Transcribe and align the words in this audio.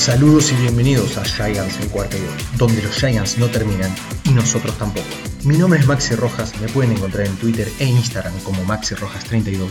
Saludos 0.00 0.50
y 0.50 0.54
bienvenidos 0.54 1.18
a 1.18 1.24
Giants 1.26 1.78
en 1.78 1.90
cuarta 1.90 2.16
y 2.16 2.20
gol, 2.20 2.30
donde 2.56 2.82
los 2.82 2.96
Giants 2.96 3.36
no 3.36 3.48
terminan 3.48 3.94
y 4.24 4.30
nosotros 4.30 4.78
tampoco. 4.78 5.06
Mi 5.44 5.58
nombre 5.58 5.78
es 5.78 5.86
Maxi 5.86 6.14
Rojas, 6.14 6.58
me 6.58 6.68
pueden 6.68 6.92
encontrar 6.92 7.26
en 7.26 7.36
Twitter 7.36 7.68
e 7.78 7.84
Instagram 7.84 8.32
como 8.40 8.64
Maxi 8.64 8.94
Rojas32 8.94 9.68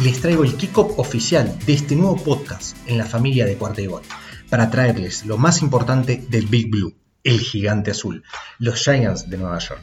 y 0.00 0.02
les 0.02 0.20
traigo 0.20 0.42
el 0.42 0.56
kickoff 0.56 0.98
oficial 0.98 1.56
de 1.64 1.74
este 1.74 1.94
nuevo 1.94 2.16
podcast 2.16 2.76
en 2.88 2.98
la 2.98 3.04
familia 3.04 3.46
de 3.46 3.54
cuarta 3.54 3.80
y 3.80 3.86
gol, 3.86 4.02
para 4.50 4.68
traerles 4.68 5.24
lo 5.26 5.38
más 5.38 5.62
importante 5.62 6.24
del 6.28 6.46
Big 6.46 6.72
Blue, 6.72 6.96
el 7.22 7.38
gigante 7.38 7.92
azul, 7.92 8.24
los 8.58 8.82
Giants 8.82 9.30
de 9.30 9.38
Nueva 9.38 9.60
York. 9.60 9.82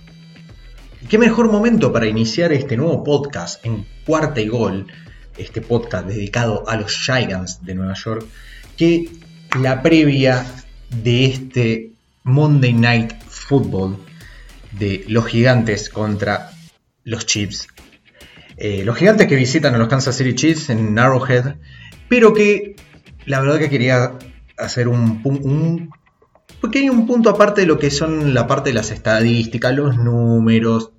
¿Y 1.03 1.05
qué 1.05 1.17
mejor 1.17 1.49
momento 1.49 1.93
para 1.93 2.05
iniciar 2.05 2.51
este 2.51 2.75
nuevo 2.75 3.01
podcast 3.01 3.65
en 3.65 3.87
cuarta 4.05 4.41
y 4.41 4.49
gol, 4.49 4.87
este 5.37 5.61
podcast 5.61 6.05
dedicado 6.05 6.67
a 6.67 6.75
los 6.75 6.91
Giants 6.91 7.63
de 7.63 7.75
Nueva 7.75 7.93
York, 7.93 8.25
que 8.75 9.23
la 9.59 9.81
previa 9.81 10.45
de 11.03 11.25
este 11.25 11.91
Monday 12.23 12.73
Night 12.73 13.13
Football 13.27 13.97
de 14.71 15.05
los 15.07 15.25
gigantes 15.25 15.89
contra 15.89 16.51
los 17.03 17.25
Chiefs. 17.25 17.67
Eh, 18.57 18.83
los 18.83 18.97
gigantes 18.97 19.27
que 19.27 19.35
visitan 19.35 19.75
a 19.75 19.77
los 19.77 19.87
Kansas 19.87 20.15
City 20.15 20.33
Chiefs 20.35 20.69
en 20.69 20.97
Arrowhead, 20.97 21.55
pero 22.09 22.33
que 22.33 22.75
la 23.25 23.41
verdad 23.41 23.59
que 23.59 23.69
quería 23.69 24.13
hacer 24.57 24.87
un, 24.87 25.21
un 25.23 25.89
pequeño 26.61 27.05
punto 27.05 27.29
aparte 27.29 27.61
de 27.61 27.67
lo 27.67 27.79
que 27.79 27.91
son 27.91 28.33
la 28.33 28.47
parte 28.47 28.69
de 28.69 28.75
las 28.75 28.91
estadísticas, 28.91 29.73
los 29.73 29.97
números, 29.97 30.91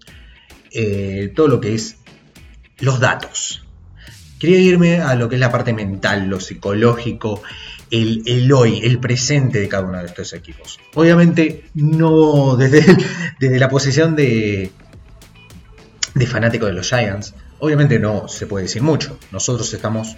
eh, 0.72 1.32
todo 1.34 1.48
lo 1.48 1.60
que 1.60 1.74
es 1.74 1.96
los 2.78 3.00
datos. 3.00 3.64
Quería 4.38 4.58
irme 4.58 5.00
a 5.00 5.14
lo 5.14 5.28
que 5.28 5.36
es 5.36 5.40
la 5.40 5.50
parte 5.50 5.72
mental, 5.72 6.28
lo 6.28 6.40
psicológico, 6.40 7.42
el, 7.90 8.52
hoy, 8.52 8.80
el 8.82 8.98
presente 8.98 9.60
de 9.60 9.68
cada 9.68 9.84
uno 9.84 9.98
de 9.98 10.06
estos 10.06 10.32
equipos. 10.32 10.78
Obviamente 10.94 11.64
no 11.74 12.56
desde, 12.56 12.84
desde 13.40 13.58
la 13.58 13.68
posición 13.68 14.16
de, 14.16 14.70
de 16.14 16.26
fanático 16.26 16.66
de 16.66 16.72
los 16.72 16.88
Giants, 16.88 17.34
obviamente 17.58 17.98
no 17.98 18.28
se 18.28 18.46
puede 18.46 18.64
decir 18.64 18.82
mucho. 18.82 19.18
Nosotros 19.30 19.72
estamos, 19.72 20.16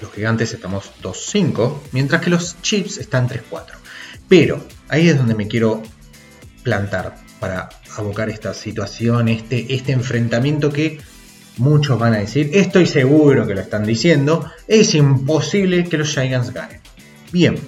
los 0.00 0.12
gigantes 0.12 0.52
estamos 0.52 0.92
2-5, 1.02 1.78
mientras 1.92 2.22
que 2.22 2.30
los 2.30 2.60
Chiefs 2.62 2.98
están 2.98 3.28
3-4. 3.28 3.64
Pero 4.28 4.64
ahí 4.88 5.08
es 5.08 5.16
donde 5.16 5.34
me 5.34 5.48
quiero 5.48 5.82
plantar 6.62 7.16
para 7.40 7.68
abocar 7.96 8.28
esta 8.28 8.52
situación, 8.54 9.28
este, 9.28 9.74
este 9.74 9.92
enfrentamiento 9.92 10.70
que 10.70 11.00
Muchos 11.58 11.98
van 11.98 12.14
a 12.14 12.18
decir, 12.18 12.50
estoy 12.54 12.86
seguro 12.86 13.46
que 13.46 13.54
lo 13.54 13.60
están 13.60 13.84
diciendo, 13.84 14.50
es 14.66 14.94
imposible 14.94 15.84
que 15.84 15.98
los 15.98 16.08
Giants 16.08 16.52
ganen. 16.52 16.80
Bien, 17.32 17.58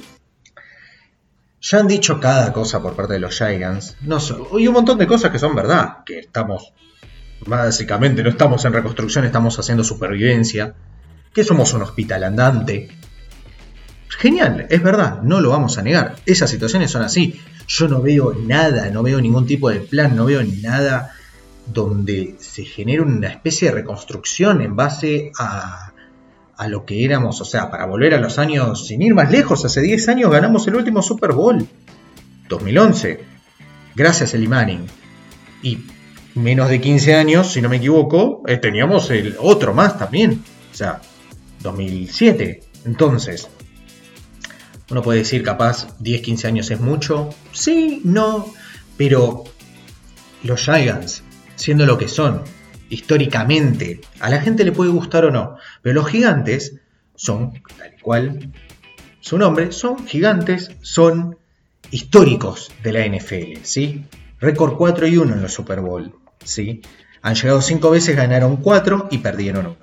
ya 1.61 1.79
han 1.79 1.89
dicho 1.89 2.21
cada 2.21 2.53
cosa 2.53 2.81
por 2.81 2.97
parte 2.97 3.15
de 3.15 3.21
los 3.21 3.37
Giants, 3.37 3.97
no 4.03 4.19
y 4.59 4.67
un 4.67 4.75
montón 4.75 4.97
de 4.97 5.07
cosas 5.07 5.31
que 5.31 5.39
son 5.39 5.55
verdad, 5.55 5.99
que 6.07 6.21
estamos, 6.21 6.73
básicamente 7.47 8.23
no 8.23 8.31
estamos 8.31 8.65
en 8.65 8.73
reconstrucción, 8.73 9.25
estamos 9.25 9.59
haciendo 9.59 9.85
supervivencia, 9.85 10.75
que 11.35 11.45
somos 11.45 11.75
un 11.75 11.83
hospital 11.83 12.25
andante. 12.25 12.89
Genial, 14.09 14.67
es 14.71 14.83
verdad, 14.83 15.21
no 15.23 15.41
lo 15.41 15.51
vamos 15.51 15.79
a 15.79 15.83
negar, 15.83 16.17
esas 16.27 16.49
situaciones 16.49 16.91
son 16.91 17.03
así. 17.03 17.41
Yo 17.67 17.89
no 17.89 18.03
veo 18.03 18.35
nada, 18.35 18.89
no 18.91 19.03
veo 19.03 19.21
ningún 19.21 19.47
tipo 19.47 19.69
de 19.69 19.81
plan, 19.81 20.17
no 20.17 20.25
veo 20.25 20.43
nada 20.63 21.13
donde 21.73 22.37
se 22.39 22.65
genera 22.65 23.03
una 23.03 23.29
especie 23.29 23.69
de 23.69 23.75
reconstrucción 23.75 24.61
en 24.63 24.77
base 24.77 25.33
a, 25.39 25.93
a, 26.57 26.69
lo 26.69 26.85
que 26.85 27.05
éramos, 27.05 27.41
o 27.41 27.45
sea, 27.45 27.71
para 27.71 27.87
volver 27.87 28.15
a 28.15 28.21
los 28.21 28.39
años, 28.39 28.87
sin 28.87 29.03
ir 29.03 29.15
más 29.15 29.31
lejos, 29.31 29.65
hace 29.65 29.81
10 29.81 30.09
años 30.09 30.31
ganamos 30.31 30.67
el 30.67 30.77
último 30.77 31.03
Super 31.03 31.33
Bowl, 31.33 31.67
2011, 32.49 33.21
gracias 33.95 34.35
a 34.35 34.39
Manning. 34.39 34.87
Y 35.63 35.79
menos 36.35 36.69
de 36.69 36.81
15 36.81 37.15
años, 37.15 37.53
si 37.53 37.61
no 37.61 37.69
me 37.69 37.77
equivoco, 37.77 38.43
eh, 38.47 38.57
teníamos 38.57 39.11
el 39.11 39.37
otro 39.39 39.75
más 39.75 39.99
también, 39.99 40.43
o 40.73 40.75
sea, 40.75 41.01
2007. 41.63 42.63
Entonces, 42.87 43.49
uno 44.91 45.03
puede 45.03 45.21
decir 45.21 45.43
capaz 45.43 45.97
10, 46.01 46.23
15 46.23 46.47
años 46.49 46.71
es 46.71 46.81
mucho, 46.81 47.31
sí, 47.53 48.01
no, 48.05 48.47
pero 48.97 49.45
los 50.43 50.61
Giants 50.65 51.23
siendo 51.61 51.87
lo 51.87 51.99
que 51.99 52.09
son, 52.09 52.43
históricamente. 52.89 54.01
A 54.19 54.31
la 54.31 54.41
gente 54.41 54.65
le 54.65 54.73
puede 54.73 54.91
gustar 54.91 55.25
o 55.25 55.31
no, 55.31 55.57
pero 55.83 55.95
los 55.95 56.09
gigantes 56.09 56.81
son, 57.15 57.53
tal 57.77 57.95
cual 58.03 58.53
su 59.21 59.39
nombre, 59.39 59.73
son 59.73 60.07
gigantes, 60.07 60.71
son 60.81 61.37
históricos 61.91 62.73
de 62.83 62.93
la 62.93 63.07
NFL, 63.07 63.63
¿sí? 63.63 64.05
Récord 64.41 64.77
4 64.77 65.07
y 65.07 65.19
1 65.19 65.35
en 65.35 65.43
los 65.43 65.53
Super 65.53 65.81
Bowl, 65.81 66.15
¿sí? 66.45 66.81
Han 67.23 67.35
llegado 67.35 67.61
5 67.61 67.91
veces, 67.91 68.17
ganaron 68.17 68.57
4 68.57 69.09
y 69.11 69.19
perdieron 69.19 69.67
1, 69.67 69.77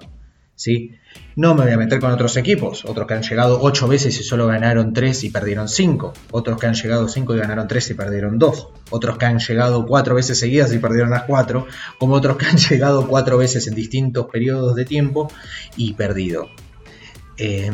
¿sí? 0.58 0.96
No 1.36 1.54
me 1.54 1.64
voy 1.64 1.72
a 1.72 1.78
meter 1.78 2.00
con 2.00 2.12
otros 2.12 2.36
equipos, 2.36 2.84
otros 2.84 3.08
que 3.08 3.14
han 3.14 3.22
llegado 3.22 3.60
8 3.62 3.88
veces 3.88 4.20
y 4.20 4.24
solo 4.24 4.48
ganaron 4.48 4.92
3 4.92 5.24
y 5.24 5.30
perdieron 5.30 5.70
5, 5.70 6.14
otros 6.32 6.60
que 6.60 6.66
han 6.66 6.74
llegado 6.74 7.08
5 7.08 7.36
y 7.36 7.38
ganaron 7.38 7.68
3 7.68 7.92
y 7.92 7.94
perdieron 7.94 8.40
2, 8.40 8.68
otros 8.90 9.18
que 9.18 9.26
han 9.26 9.40
llegado 9.40 9.86
4 9.86 10.16
veces 10.16 10.40
seguidas 10.40 10.74
y 10.74 10.80
perdieron 10.80 11.12
las 11.12 11.24
4, 11.24 11.68
como 12.00 12.16
otros 12.16 12.38
que 12.38 12.48
han 12.48 12.58
llegado 12.70 13.08
4 13.08 13.38
veces 13.38 13.68
en 13.68 13.76
distintos 13.76 14.26
periodos 14.32 14.76
de 14.76 14.84
tiempo 14.84 15.32
y 15.78 15.94
perdido. 15.94 16.50
Eh, 17.38 17.72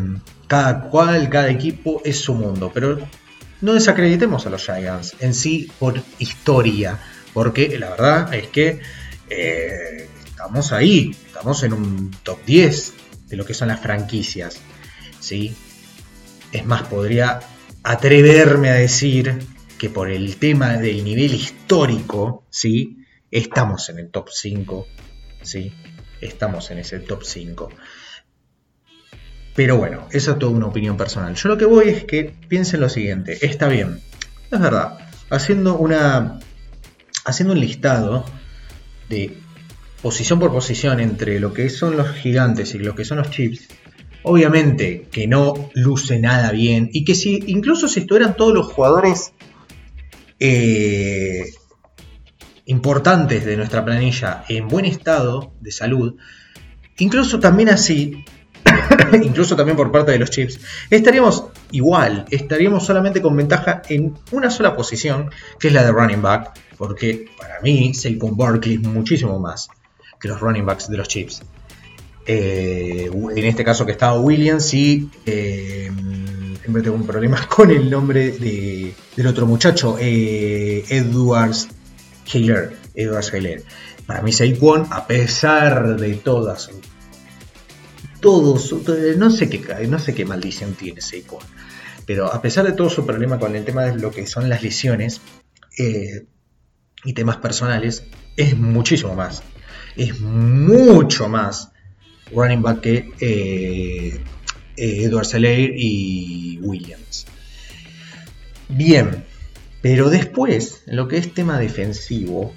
cada 0.47 0.81
cual, 0.81 1.29
cada 1.29 1.49
equipo 1.49 2.01
es 2.03 2.19
su 2.19 2.35
mundo, 2.35 2.69
pero 2.73 2.99
no 3.61 3.73
desacreditemos 3.73 4.45
a 4.45 4.49
los 4.49 4.65
Giants 4.65 5.15
en 5.21 5.33
sí 5.33 5.71
por 5.79 6.01
historia, 6.19 6.99
porque 7.33 7.79
la 7.79 7.91
verdad 7.91 8.33
es 8.33 8.47
que 8.47 8.81
eh, 9.29 10.09
estamos 10.43 10.73
ahí, 10.73 11.15
estamos 11.25 11.63
en 11.63 11.71
un 11.71 12.11
top 12.21 12.37
10 12.45 12.93
de 13.29 13.37
lo 13.37 13.45
que 13.45 13.53
son 13.53 13.69
las 13.69 13.79
franquicias. 13.79 14.59
¿sí? 15.21 15.55
Es 16.51 16.65
más, 16.65 16.83
podría 16.83 17.39
atreverme 17.81 18.69
a 18.69 18.73
decir 18.73 19.39
que 19.77 19.89
por 19.89 20.11
el 20.11 20.35
tema 20.35 20.73
del 20.73 21.05
nivel 21.05 21.33
histórico, 21.33 22.43
¿sí? 22.49 23.05
estamos 23.31 23.87
en 23.87 23.99
el 23.99 24.09
top 24.09 24.27
5. 24.33 24.85
¿sí? 25.43 25.73
Estamos 26.19 26.69
en 26.71 26.79
ese 26.79 26.99
top 26.99 27.23
5. 27.23 27.69
Pero 29.55 29.77
bueno, 29.77 30.09
eso 30.11 30.33
es 30.33 30.39
toda 30.39 30.51
una 30.51 30.67
opinión 30.67 30.97
personal. 30.97 31.35
Yo 31.35 31.47
lo 31.47 31.57
que 31.57 31.65
voy 31.65 31.87
es 31.87 32.03
que 32.03 32.35
piensen 32.49 32.81
lo 32.81 32.89
siguiente, 32.89 33.45
está 33.45 33.69
bien, 33.69 34.01
es 34.51 34.59
verdad, 34.59 34.97
haciendo 35.29 35.77
una 35.77 36.39
haciendo 37.23 37.53
un 37.53 37.61
listado 37.61 38.25
de 39.09 39.37
posición 40.03 40.37
por 40.37 40.51
posición 40.51 40.99
entre 40.99 41.39
lo 41.39 41.53
que 41.53 41.69
son 41.69 41.95
los 41.95 42.09
gigantes 42.09 42.75
y 42.75 42.79
lo 42.79 42.93
que 42.93 43.05
son 43.05 43.19
los 43.19 43.31
chips, 43.31 43.69
obviamente 44.23 45.07
que 45.09 45.27
no 45.27 45.69
luce 45.73 46.19
nada 46.19 46.51
bien 46.51 46.89
y 46.91 47.05
que 47.05 47.15
si 47.15 47.41
incluso 47.47 47.87
si 47.87 48.01
estuvieran 48.01 48.35
todos 48.35 48.53
los 48.53 48.67
jugadores 48.67 49.31
eh, 50.41 51.45
importantes 52.65 53.45
de 53.45 53.55
nuestra 53.55 53.85
planilla 53.85 54.43
en 54.49 54.67
buen 54.67 54.83
estado 54.83 55.53
de 55.61 55.71
salud, 55.71 56.17
incluso 56.97 57.39
también 57.39 57.69
así, 57.69 58.25
incluso 59.23 59.55
también 59.55 59.77
por 59.77 59.89
parte 59.89 60.11
de 60.11 60.19
los 60.19 60.31
chips, 60.31 60.59
estaríamos 60.89 61.45
igual, 61.71 62.25
estaríamos 62.29 62.85
solamente 62.85 63.21
con 63.21 63.37
ventaja 63.37 63.81
en 63.87 64.15
una 64.33 64.49
sola 64.49 64.75
posición, 64.75 65.29
que 65.57 65.69
es 65.69 65.73
la 65.73 65.85
de 65.85 65.93
running 65.93 66.21
back, 66.21 66.59
porque 66.77 67.27
para 67.39 67.61
mí 67.61 67.93
Saquon 67.93 68.35
Barkley 68.35 68.73
es 68.75 68.81
muchísimo 68.81 69.39
más 69.39 69.69
los 70.27 70.39
running 70.39 70.65
backs 70.65 70.89
de 70.89 70.97
los 70.97 71.07
Chiefs. 71.07 71.41
Eh, 72.25 73.09
en 73.11 73.45
este 73.45 73.65
caso 73.65 73.85
que 73.85 73.91
estaba 73.91 74.17
Williams 74.17 74.73
y 74.73 75.09
eh, 75.25 75.91
siempre 76.61 76.81
tengo 76.81 76.95
un 76.95 77.05
problema 77.05 77.45
con 77.49 77.69
el 77.69 77.89
nombre 77.89 78.31
del 78.31 79.27
otro 79.27 79.45
muchacho, 79.45 79.97
eh, 79.99 80.85
Edwards 80.89 81.67
Hiller. 82.31 82.77
Edwards 82.95 83.31
Para 84.05 84.21
mí 84.21 84.31
Saquon, 84.31 84.87
a 84.91 85.07
pesar 85.07 85.97
de 85.97 86.13
todas, 86.13 86.69
todos, 88.19 88.71
no 89.17 89.31
sé 89.31 89.49
qué, 89.49 89.87
no 89.87 89.97
sé 89.97 90.13
qué 90.13 90.25
maldición 90.25 90.75
tiene 90.75 91.01
Saquon, 91.01 91.43
pero 92.05 92.31
a 92.31 92.39
pesar 92.39 92.65
de 92.65 92.73
todo 92.73 92.91
su 92.91 93.03
problema 93.05 93.39
con 93.39 93.55
el 93.55 93.65
tema 93.65 93.85
de 93.85 93.97
lo 93.97 94.11
que 94.11 94.27
son 94.27 94.47
las 94.47 94.61
lesiones 94.61 95.21
y 95.75 97.13
temas 97.13 97.37
personales, 97.37 98.03
es 98.37 98.55
muchísimo 98.55 99.15
más 99.15 99.41
es 99.95 100.19
mucho 100.19 101.29
más 101.29 101.71
running 102.33 102.61
back 102.61 102.81
que 102.81 103.11
eh, 103.19 104.19
eh, 104.75 105.03
Edward 105.03 105.27
y 105.75 106.59
Williams. 106.61 107.25
Bien, 108.69 109.23
pero 109.81 110.09
después, 110.09 110.83
en 110.87 110.95
lo 110.95 111.07
que 111.07 111.17
es 111.17 111.33
tema 111.33 111.59
defensivo, 111.59 112.53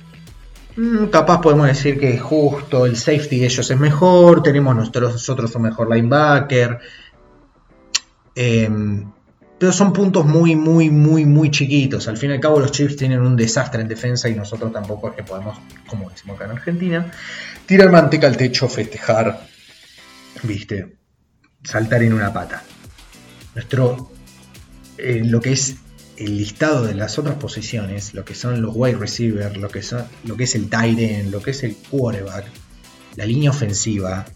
mm, 0.76 1.06
capaz 1.06 1.40
podemos 1.40 1.66
decir 1.66 1.98
que 1.98 2.18
justo 2.18 2.86
el 2.86 2.96
safety 2.96 3.40
de 3.40 3.46
ellos 3.46 3.70
es 3.70 3.78
mejor, 3.78 4.42
tenemos 4.42 4.74
nosotros, 4.74 5.12
nosotros 5.12 5.54
un 5.54 5.62
mejor 5.62 5.94
linebacker. 5.94 6.78
Em, 8.34 9.10
pero 9.58 9.72
son 9.72 9.92
puntos 9.92 10.26
muy, 10.26 10.54
muy, 10.54 10.90
muy, 10.90 11.24
muy 11.24 11.50
chiquitos. 11.50 12.08
Al 12.08 12.18
fin 12.18 12.30
y 12.30 12.34
al 12.34 12.40
cabo 12.40 12.60
los 12.60 12.72
Chiefs 12.72 12.96
tienen 12.96 13.20
un 13.20 13.36
desastre 13.36 13.80
en 13.80 13.88
defensa 13.88 14.28
y 14.28 14.34
nosotros 14.34 14.72
tampoco 14.72 15.10
es 15.10 15.16
que 15.16 15.22
podemos, 15.22 15.58
como 15.86 16.10
decimos 16.10 16.36
acá 16.36 16.44
en 16.44 16.50
Argentina, 16.52 17.12
tirar 17.64 17.90
manteca 17.90 18.26
al 18.26 18.36
techo, 18.36 18.68
festejar, 18.68 19.46
viste, 20.42 20.96
saltar 21.64 22.02
en 22.02 22.12
una 22.12 22.32
pata. 22.32 22.62
Nuestro, 23.54 24.12
eh, 24.98 25.22
lo 25.24 25.40
que 25.40 25.52
es 25.52 25.76
el 26.18 26.36
listado 26.36 26.84
de 26.84 26.94
las 26.94 27.18
otras 27.18 27.36
posiciones, 27.36 28.12
lo 28.12 28.24
que 28.24 28.34
son 28.34 28.60
los 28.60 28.74
wide 28.74 28.96
receivers, 28.96 29.56
lo 29.56 29.68
que, 29.68 29.82
lo 30.24 30.36
que 30.36 30.44
es 30.44 30.54
el 30.54 30.68
tight 30.68 30.98
end, 30.98 31.32
lo 31.32 31.40
que 31.40 31.52
es 31.52 31.62
el 31.62 31.76
quarterback, 31.76 32.44
la 33.16 33.24
línea 33.24 33.50
ofensiva, 33.50 34.26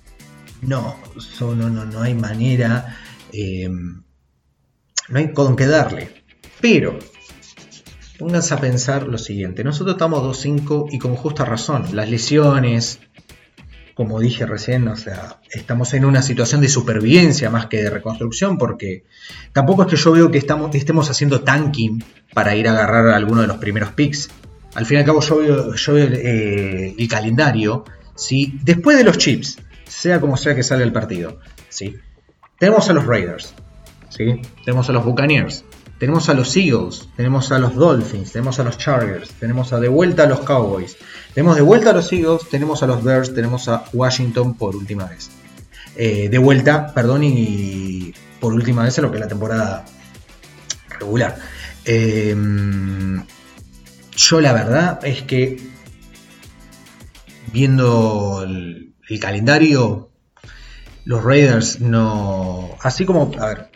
no, 0.63 0.99
no, 1.41 1.71
no, 1.71 1.85
no 1.85 2.03
hay 2.03 2.15
manera. 2.15 2.99
Eh, 3.33 3.69
no 5.11 5.19
hay 5.19 5.33
con 5.33 5.57
qué 5.57 5.67
darle. 5.67 6.11
Pero, 6.61 6.99
pónganse 8.19 8.55
a 8.55 8.59
pensar 8.59 9.07
lo 9.07 9.19
siguiente, 9.19 9.65
nosotros 9.65 9.95
estamos 9.95 10.23
2-5 10.23 10.89
y 10.91 10.99
con 10.99 11.17
justa 11.17 11.45
razón, 11.45 11.85
las 11.93 12.09
lesiones, 12.09 13.01
como 13.95 14.19
dije 14.19 14.47
recién, 14.47 14.89
o 14.89 14.97
sea, 14.97 15.41
estamos 15.51 15.93
en 15.93 16.07
una 16.07 16.23
situación 16.23 16.63
de 16.63 16.69
supervivencia 16.69 17.51
más 17.51 17.67
que 17.67 17.83
de 17.83 17.91
reconstrucción, 17.91 18.57
porque 18.57 19.05
tampoco 19.53 19.83
es 19.83 19.89
que 19.89 19.97
yo 19.97 20.13
veo 20.13 20.31
que 20.31 20.39
estemos 20.39 21.11
haciendo 21.11 21.43
tanking 21.43 22.03
para 22.33 22.55
ir 22.57 22.69
a 22.69 22.73
agarrar 22.73 23.09
a 23.09 23.17
alguno 23.17 23.43
de 23.43 23.47
los 23.47 23.59
primeros 23.59 23.93
picks. 23.93 24.31
Al 24.75 24.87
fin 24.87 24.97
y 24.97 25.01
al 25.01 25.07
cabo 25.07 25.21
yo 25.21 25.37
veo, 25.37 25.75
yo 25.75 25.93
veo 25.93 26.09
eh, 26.13 26.95
el 26.97 27.09
calendario, 27.09 27.85
¿sí? 28.15 28.59
después 28.63 28.97
de 28.97 29.05
los 29.05 29.19
chips, 29.19 29.59
sea 29.87 30.21
como 30.21 30.37
sea 30.37 30.55
que 30.55 30.63
salga 30.63 30.85
el 30.85 30.93
partido, 30.93 31.39
¿sí? 31.69 31.97
tenemos 32.59 32.89
a 32.89 32.93
los 32.93 33.05
Raiders, 33.05 33.55
tenemos 34.17 34.89
a 34.89 34.93
los 34.93 35.05
Buccaneers, 35.05 35.65
tenemos 35.99 36.29
a 36.29 36.35
los 36.35 36.57
Eagles, 36.57 37.09
tenemos 37.17 37.53
a 37.53 37.59
los 37.59 37.75
Dolphins, 37.75 38.33
tenemos 38.33 38.59
a 38.59 38.65
los 38.65 38.79
Chargers, 38.79 39.31
tenemos 39.39 39.73
a 39.73 39.81
de 39.81 39.89
vuelta 39.89 40.25
a 40.25 40.27
los 40.27 40.41
Cowboys, 40.41 40.97
tenemos 41.35 41.57
de 41.57 41.63
vuelta 41.63 41.91
a 41.91 41.93
los 41.93 42.13
Eagles, 42.13 42.49
tenemos 42.51 42.83
a 42.83 42.87
los 42.87 43.05
Bears, 43.05 43.35
tenemos 43.35 43.69
a 43.69 43.85
Washington 43.93 44.55
por 44.55 44.75
última 44.77 45.05
vez. 45.05 45.31
Eh, 45.97 46.29
de 46.31 46.39
vuelta, 46.39 46.95
perdón, 46.95 47.25
y 47.25 48.15
por 48.41 48.55
última 48.55 48.85
vez 48.85 48.97
en 48.97 49.05
lo 49.05 49.11
que 49.11 49.19
es 49.19 49.21
la 49.21 49.29
temporada 49.29 49.85
regular. 50.99 51.37
Em, 51.85 53.23
yo 54.17 54.41
la 54.41 54.53
verdad 54.53 55.01
es 55.05 55.23
que 55.23 55.59
viendo 57.53 58.43
el, 58.45 58.95
el 59.09 59.21
calendario, 59.21 60.11
los 61.05 61.25
Raiders 61.25 61.81
no... 61.81 62.71
Así 62.81 63.05
como, 63.05 63.33
a 63.39 63.47
ver, 63.47 63.70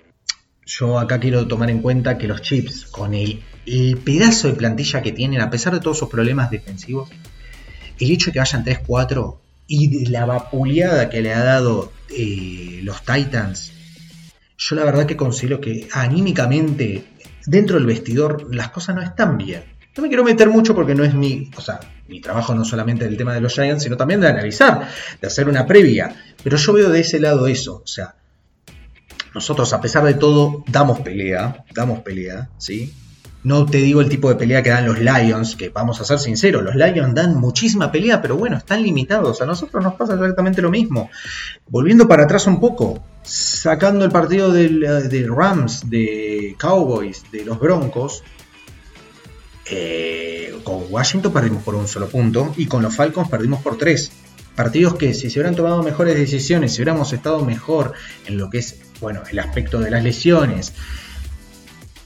yo 0.66 0.99
acá 0.99 1.20
quiero 1.20 1.46
tomar 1.46 1.70
en 1.70 1.81
cuenta 1.81 2.19
que 2.19 2.26
los 2.26 2.43
chips, 2.43 2.87
con 2.87 3.14
el, 3.14 3.43
pedazo 4.05 4.49
de 4.49 4.55
plantilla 4.55 5.02
que 5.02 5.12
tienen, 5.12 5.40
a 5.40 5.50
pesar 5.50 5.72
de 5.72 5.81
todos 5.81 5.99
sus 5.99 6.08
problemas 6.08 6.50
defensivos, 6.50 7.11
el 7.99 8.11
hecho 8.11 8.26
de 8.26 8.32
que 8.32 8.38
vayan 8.38 8.64
3-4 8.64 9.37
y 9.66 10.05
de 10.05 10.11
la 10.11 10.26
vapuleada 10.26 11.08
que 11.08 11.22
le 11.22 11.32
ha 11.32 11.43
dado 11.43 11.93
eh, 12.11 12.81
los 12.82 13.02
Titans, 13.02 13.72
yo 14.56 14.76
la 14.76 14.84
verdad 14.84 15.06
que 15.06 15.16
considero 15.16 15.61
que 15.61 15.88
anímicamente, 15.93 17.05
dentro 17.46 17.76
del 17.76 17.87
vestidor, 17.87 18.55
las 18.55 18.70
cosas 18.70 18.94
no 18.94 19.02
están 19.02 19.37
bien. 19.38 19.64
No 19.96 20.02
me 20.02 20.08
quiero 20.08 20.25
meter 20.25 20.49
mucho 20.49 20.75
porque 20.75 20.94
no 20.94 21.05
es 21.05 21.14
mi, 21.14 21.50
o 21.56 21.61
sea, 21.61 21.78
mi 22.08 22.20
trabajo 22.20 22.55
no 22.55 22.64
solamente 22.64 23.05
del 23.05 23.16
tema 23.16 23.32
de 23.32 23.40
los 23.40 23.55
Giants, 23.55 23.84
sino 23.84 23.96
también 23.96 24.20
de 24.20 24.28
analizar, 24.28 24.88
de 25.20 25.26
hacer 25.26 25.49
una 25.49 25.66
previa. 25.66 26.14
Pero 26.43 26.56
yo 26.56 26.72
veo 26.72 26.90
de 26.90 27.00
ese 27.00 27.20
lado 27.20 27.46
eso, 27.46 27.82
o 27.84 27.87
sea, 27.87 28.16
nosotros, 29.34 29.72
a 29.72 29.81
pesar 29.81 30.04
de 30.04 30.14
todo, 30.14 30.64
damos 30.69 31.00
pelea, 31.00 31.64
damos 31.75 32.00
pelea, 32.00 32.50
¿sí? 32.58 32.94
No 33.42 33.66
te 33.66 33.78
digo 33.78 34.00
el 34.00 34.08
tipo 34.08 34.31
de 34.31 34.36
pelea 34.36 34.62
que 34.62 34.70
dan 34.70 34.86
los 34.86 34.98
Lions, 35.00 35.56
que 35.56 35.69
vamos 35.69 36.00
a 36.00 36.04
ser 36.04 36.19
sinceros, 36.19 36.62
los 36.62 36.75
Lions 36.76 37.14
dan 37.14 37.36
muchísima 37.36 37.92
pelea, 37.92 38.22
pero 38.22 38.36
bueno, 38.36 38.56
están 38.56 38.82
limitados. 38.82 39.42
A 39.42 39.46
nosotros 39.46 39.84
nos 39.84 39.94
pasa 39.94 40.14
exactamente 40.14 40.62
lo 40.62 40.70
mismo. 40.70 41.10
Volviendo 41.69 42.08
para 42.08 42.25
atrás 42.25 42.46
un 42.46 42.58
poco, 42.58 43.04
sacando 43.22 44.04
el 44.04 44.10
partido 44.10 44.50
de 44.50 45.28
Rams, 45.28 45.90
de 45.90 46.56
Cowboys, 46.58 47.25
de 47.30 47.44
los 47.44 47.58
Broncos, 47.60 48.22
eh, 49.66 50.54
con 50.62 50.84
Washington 50.90 51.32
perdimos 51.32 51.62
por 51.62 51.75
un 51.75 51.88
solo 51.88 52.08
punto 52.08 52.52
y 52.56 52.66
con 52.66 52.82
los 52.82 52.94
Falcons 52.94 53.28
perdimos 53.28 53.62
por 53.62 53.78
tres. 53.78 54.10
Partidos 54.54 54.94
que 54.94 55.14
si 55.14 55.30
se 55.30 55.38
hubieran 55.38 55.56
tomado 55.56 55.82
mejores 55.82 56.14
decisiones, 56.14 56.72
si 56.72 56.78
hubiéramos 56.78 57.12
estado 57.12 57.44
mejor 57.44 57.92
en 58.26 58.38
lo 58.38 58.50
que 58.50 58.58
es 58.58 58.78
bueno, 59.04 59.22
el 59.30 59.38
aspecto 59.38 59.78
de 59.78 59.90
las 59.90 60.02
lesiones, 60.02 60.72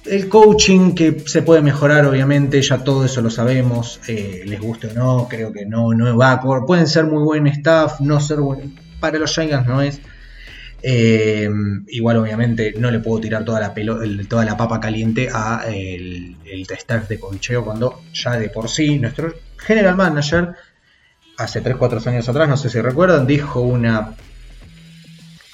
el 0.04 0.28
coaching 0.28 0.94
que 0.94 1.22
se 1.26 1.42
puede 1.42 1.62
mejorar, 1.62 2.04
obviamente, 2.06 2.60
ya 2.60 2.78
todo 2.78 3.04
eso 3.04 3.20
lo 3.20 3.30
sabemos, 3.30 4.00
eh, 4.08 4.42
les 4.44 4.60
guste 4.60 4.88
o 4.88 4.94
no, 4.94 5.28
creo 5.28 5.52
que 5.52 5.64
no, 5.64 5.92
no 5.94 6.16
va, 6.16 6.40
pueden 6.66 6.86
ser 6.86 7.04
muy 7.06 7.22
buen 7.22 7.46
staff, 7.46 8.00
no 8.00 8.20
ser 8.20 8.40
buen, 8.40 8.74
para 9.00 9.18
los 9.18 9.32
Giants 9.34 9.66
no 9.66 9.80
es. 9.80 10.00
Eh, 10.80 11.50
igual 11.88 12.18
obviamente 12.18 12.72
no 12.78 12.90
le 12.90 13.00
puedo 13.00 13.20
tirar 13.20 13.44
toda 13.44 13.60
la, 13.60 14.56
papa 14.56 14.78
caliente 14.78 15.28
a 15.32 15.64
el 15.66 16.36
staff 16.70 17.08
de 17.08 17.18
cocheo 17.18 17.64
cuando 17.64 18.02
ya 18.12 18.38
de 18.38 18.48
por 18.48 18.68
sí 18.68 18.96
nuestro 19.00 19.34
general 19.56 19.96
manager 19.96 20.54
hace 21.36 21.62
3-4 21.62 22.06
años 22.06 22.28
atrás, 22.28 22.48
no 22.48 22.56
sé 22.56 22.68
si 22.70 22.80
recuerdan, 22.80 23.26
dijo 23.26 23.60
una 23.60 24.14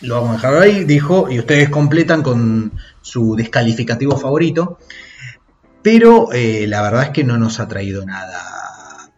lo 0.05 0.17
vamos 0.17 0.31
a 0.31 0.35
dejar 0.35 0.63
ahí, 0.63 0.85
dijo, 0.85 1.31
y 1.31 1.39
ustedes 1.39 1.69
completan 1.69 2.23
con 2.23 2.73
su 3.03 3.37
descalificativo 3.37 4.17
favorito, 4.17 4.79
pero 5.83 6.33
eh, 6.33 6.67
la 6.67 6.83
verdad 6.83 7.05
es 7.05 7.11
que 7.11 7.25
no 7.25 7.37
nos 7.37 7.61
ha 7.61 7.69
traído 7.69 8.05
nada, 8.05 9.11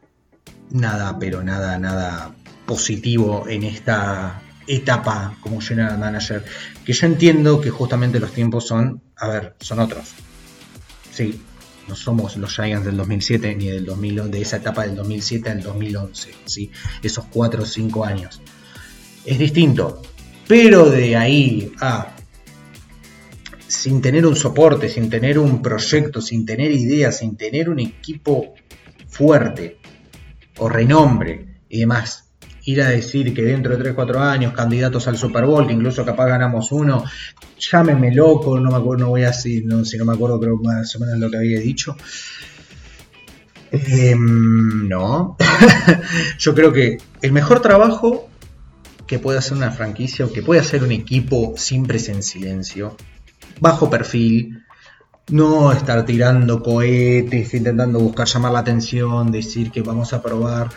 nada, 0.71 1.19
pero 1.19 1.43
nada, 1.43 1.79
nada 1.79 2.33
positivo 2.67 3.47
en 3.49 3.63
esta 3.63 4.43
etapa 4.67 5.37
como 5.41 5.61
general 5.61 5.99
manager, 5.99 6.45
que 6.85 6.93
yo 6.93 7.07
entiendo 7.07 7.61
que 7.61 7.71
justamente 7.71 8.19
los 8.19 8.33
tiempos 8.33 8.67
son, 8.67 9.03
a 9.17 9.29
ver, 9.29 9.55
son 9.61 9.79
otros. 9.79 10.15
Sí, 11.13 11.41
no 11.89 11.95
somos 11.95 12.37
los 12.37 12.55
Giants 12.55 12.85
del 12.85 12.97
2007 12.97 13.55
ni 13.55 13.69
del 13.69 13.85
2000, 13.87 14.31
de 14.31 14.43
esa 14.43 14.57
etapa 14.57 14.83
del 14.83 14.97
2007 14.97 15.51
al 15.51 15.63
2011, 15.63 16.35
¿sí? 16.45 16.71
esos 17.03 17.27
4 17.27 17.63
o 17.63 17.67
5 17.67 18.05
años. 18.05 18.41
Es 19.25 19.39
distinto, 19.39 20.03
pero 20.49 20.91
de 20.91 21.17
ahí 21.17 21.73
a 21.81 22.13
sin 23.67 24.01
tener 24.01 24.27
un 24.27 24.37
soporte, 24.37 24.89
sin 24.89 25.11
tener 25.11 25.39
un 25.39 25.61
proyecto, 25.61 26.21
sin 26.21 26.47
tener 26.47 26.71
ideas, 26.71 27.19
sin 27.19 27.37
tener 27.37 27.69
un 27.69 27.81
equipo 27.81 28.55
fuerte 29.09 29.79
o 30.59 30.69
renombre 30.69 31.61
y 31.69 31.81
demás, 31.81 32.31
ir 32.65 32.83
a 32.83 32.89
decir 32.89 33.35
que 33.35 33.43
dentro 33.43 33.77
de 33.77 33.95
3-4 33.95 34.19
años 34.19 34.53
candidatos 34.53 35.07
al 35.09 35.17
Super 35.17 35.47
Bowl, 35.47 35.67
que 35.67 35.73
incluso 35.73 36.05
capaz 36.05 36.27
ganamos 36.27 36.73
uno, 36.73 37.05
llámeme 37.59 38.15
loco, 38.15 38.59
no 38.59 38.71
me 38.71 38.77
acuerdo, 38.77 39.05
no 39.05 39.11
voy 39.11 39.25
a 39.25 39.29
decir, 39.29 39.65
si 39.85 39.99
no 39.99 40.05
me 40.05 40.13
acuerdo 40.13 40.41
creo 40.41 40.57
más 40.57 40.95
o 40.95 41.01
menos 41.01 41.19
lo 41.19 41.31
que 41.31 41.37
había 41.37 41.61
dicho. 41.61 41.97
Em, 43.73 44.89
no, 44.89 45.37
yo 46.39 46.55
creo 46.55 46.73
que 46.73 46.99
el 47.21 47.33
mejor 47.33 47.61
trabajo 47.61 48.31
que 49.07 49.19
puede 49.19 49.39
hacer 49.39 49.57
una 49.57 49.71
franquicia 49.71 50.25
o 50.25 50.33
que 50.33 50.43
puede 50.43 50.61
hacer 50.61 50.83
un 50.83 50.93
equipo 50.93 51.55
sin 51.57 51.87
presencia 51.87 52.17
en 52.17 52.23
silencio, 52.23 52.97
bajo 53.61 53.89
perfil, 53.89 54.65
no 55.31 55.73
estar 55.73 56.05
tirando 56.05 56.63
cohetes, 56.63 57.53
intentando 57.55 57.99
buscar 57.99 58.27
llamar 58.27 58.53
la 58.53 58.61
atención, 58.61 59.33
decir 59.33 59.71
que 59.71 59.83
vamos 59.83 60.13
a 60.13 60.23
probar. 60.23 60.69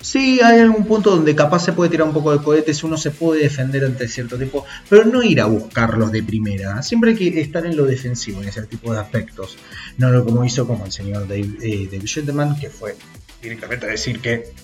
Sí, 0.00 0.40
hay 0.42 0.60
algún 0.60 0.86
punto 0.86 1.10
donde 1.10 1.36
capaz 1.36 1.64
se 1.66 1.72
puede 1.72 1.90
tirar 1.90 2.06
un 2.06 2.14
poco 2.14 2.32
de 2.32 2.42
cohetes, 2.42 2.82
uno 2.82 2.96
se 2.96 3.10
puede 3.10 3.42
defender 3.42 3.84
ante 3.84 4.08
cierto 4.08 4.38
tipo, 4.38 4.64
pero 4.88 5.04
no 5.04 5.22
ir 5.22 5.42
a 5.42 5.46
buscarlos 5.46 6.10
de 6.10 6.22
primera. 6.22 6.82
Siempre 6.82 7.10
hay 7.10 7.16
que 7.16 7.40
estar 7.40 7.66
en 7.66 7.76
lo 7.76 7.84
defensivo 7.84 8.40
en 8.40 8.48
ese 8.48 8.62
tipo 8.62 8.94
de 8.94 8.98
aspectos. 8.98 9.58
No 9.98 10.10
lo 10.10 10.24
como 10.24 10.42
hizo 10.44 10.66
como 10.66 10.86
el 10.86 10.92
señor 10.92 11.28
David, 11.28 11.62
eh, 11.62 11.88
David 11.92 12.58
que 12.58 12.70
fue 12.70 12.96
directamente 13.42 13.86
a 13.86 13.90
decir 13.90 14.20
que 14.20 14.54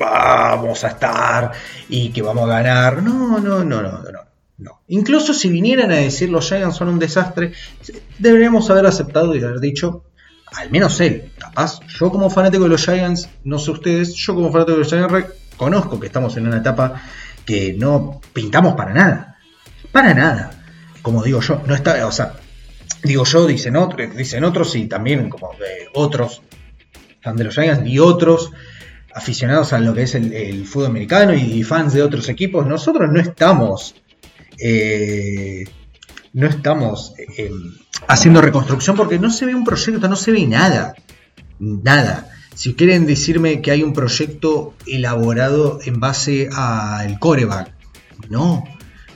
vamos 0.00 0.82
a 0.84 0.88
estar 0.88 1.52
y 1.88 2.10
que 2.10 2.22
vamos 2.22 2.44
a 2.44 2.54
ganar. 2.54 3.02
No, 3.02 3.38
no, 3.38 3.62
no, 3.62 3.82
no, 3.82 3.92
no. 4.02 4.20
no. 4.58 4.80
Incluso 4.88 5.34
si 5.34 5.50
vinieran 5.50 5.92
a 5.92 5.96
decir 5.96 6.30
los 6.30 6.48
Giants 6.48 6.76
son 6.76 6.88
un 6.88 6.98
desastre, 6.98 7.52
deberíamos 8.18 8.68
haber 8.70 8.86
aceptado 8.86 9.34
y 9.34 9.44
haber 9.44 9.60
dicho, 9.60 10.04
al 10.52 10.70
menos 10.70 11.00
él, 11.00 11.32
capaz, 11.38 11.80
yo 11.86 12.10
como 12.10 12.30
fanático 12.30 12.64
de 12.64 12.70
los 12.70 12.84
Giants, 12.84 13.28
no 13.44 13.58
sé 13.58 13.70
ustedes, 13.70 14.14
yo 14.14 14.34
como 14.34 14.50
fanático 14.50 14.78
de 14.78 14.84
los 14.84 14.88
Giants 14.88 15.32
conozco 15.56 16.00
que 16.00 16.06
estamos 16.06 16.36
en 16.36 16.46
una 16.46 16.58
etapa 16.58 17.02
que 17.44 17.74
no 17.74 18.20
pintamos 18.32 18.74
para 18.74 18.94
nada. 18.94 19.38
Para 19.92 20.14
nada. 20.14 20.50
Como 21.02 21.22
digo 21.22 21.40
yo, 21.40 21.62
no 21.66 21.74
está, 21.74 22.06
o 22.06 22.12
sea, 22.12 22.34
digo 23.02 23.24
yo, 23.24 23.46
dicen 23.46 23.76
otros, 23.76 24.16
dicen 24.16 24.44
otros 24.44 24.74
y 24.76 24.86
también 24.86 25.28
como 25.28 25.52
de 25.58 25.88
otros, 25.94 26.42
fan 27.22 27.36
de 27.36 27.44
los 27.44 27.54
Giants 27.54 27.86
y 27.86 27.98
otros 27.98 28.50
aficionados 29.14 29.72
a 29.72 29.80
lo 29.80 29.94
que 29.94 30.02
es 30.02 30.14
el, 30.14 30.66
fútbol 30.66 30.86
americano 30.86 31.34
y, 31.34 31.62
fans 31.62 31.92
de 31.92 32.02
otros 32.02 32.28
equipos, 32.28 32.66
nosotros 32.66 33.10
no 33.12 33.20
estamos, 33.20 33.94
eh, 34.58 35.64
no 36.32 36.46
estamos 36.46 37.14
haciendo 38.08 38.40
reconstrucción 38.40 38.96
porque 38.96 39.18
no 39.18 39.30
se 39.30 39.46
ve 39.46 39.54
un 39.54 39.64
proyecto, 39.64 40.08
no 40.08 40.16
se 40.16 40.32
ve 40.32 40.46
nada. 40.46 40.94
Nada. 41.58 42.28
Si 42.54 42.74
quieren 42.74 43.06
decirme 43.06 43.62
que 43.62 43.70
hay 43.70 43.82
un 43.82 43.92
proyecto 43.92 44.74
elaborado 44.86 45.78
en 45.84 46.00
base 46.00 46.48
al 46.52 47.18
coreback, 47.18 47.72
no. 48.28 48.64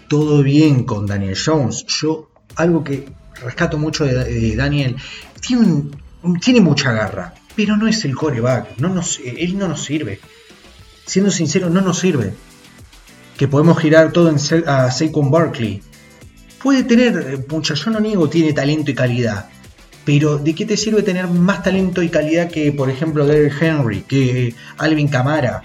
Todo 0.08 0.42
bien 0.42 0.84
con 0.84 1.06
Daniel 1.06 1.36
Jones. 1.36 1.84
Yo, 1.86 2.30
algo 2.56 2.84
que 2.84 3.06
rescato 3.42 3.78
mucho 3.78 4.04
de, 4.04 4.54
Daniel, 4.56 4.96
tiene 5.40 6.60
mucha 6.60 6.92
garra, 6.92 7.34
pero 7.56 7.76
no 7.76 7.86
es 7.86 8.04
el 8.04 8.14
coreback. 8.14 8.78
No 8.78 8.88
nos, 8.88 9.20
él 9.20 9.58
no 9.58 9.68
nos 9.68 9.84
sirve. 9.84 10.20
Siendo 11.06 11.30
sincero, 11.30 11.70
no 11.70 11.80
nos 11.80 11.98
sirve. 11.98 12.34
Que 13.36 13.48
podemos 13.48 13.78
girar 13.78 14.12
todo 14.12 14.28
en, 14.28 14.36
a 14.66 14.90
Saquon 14.90 15.30
Barkley 15.30 15.82
puede 16.64 16.82
tener, 16.82 17.44
mucha, 17.46 17.74
yo 17.74 17.90
no 17.90 18.00
niego, 18.00 18.30
tiene 18.30 18.54
talento 18.54 18.90
y 18.90 18.94
calidad. 18.94 19.50
Pero 20.06 20.38
¿de 20.38 20.54
qué 20.54 20.64
te 20.64 20.78
sirve 20.78 21.02
tener 21.02 21.28
más 21.28 21.62
talento 21.62 22.02
y 22.02 22.08
calidad 22.08 22.50
que, 22.50 22.72
por 22.72 22.88
ejemplo, 22.88 23.26
Derrick 23.26 23.60
Henry, 23.60 24.00
que 24.00 24.54
Alvin 24.78 25.08
Kamara, 25.08 25.62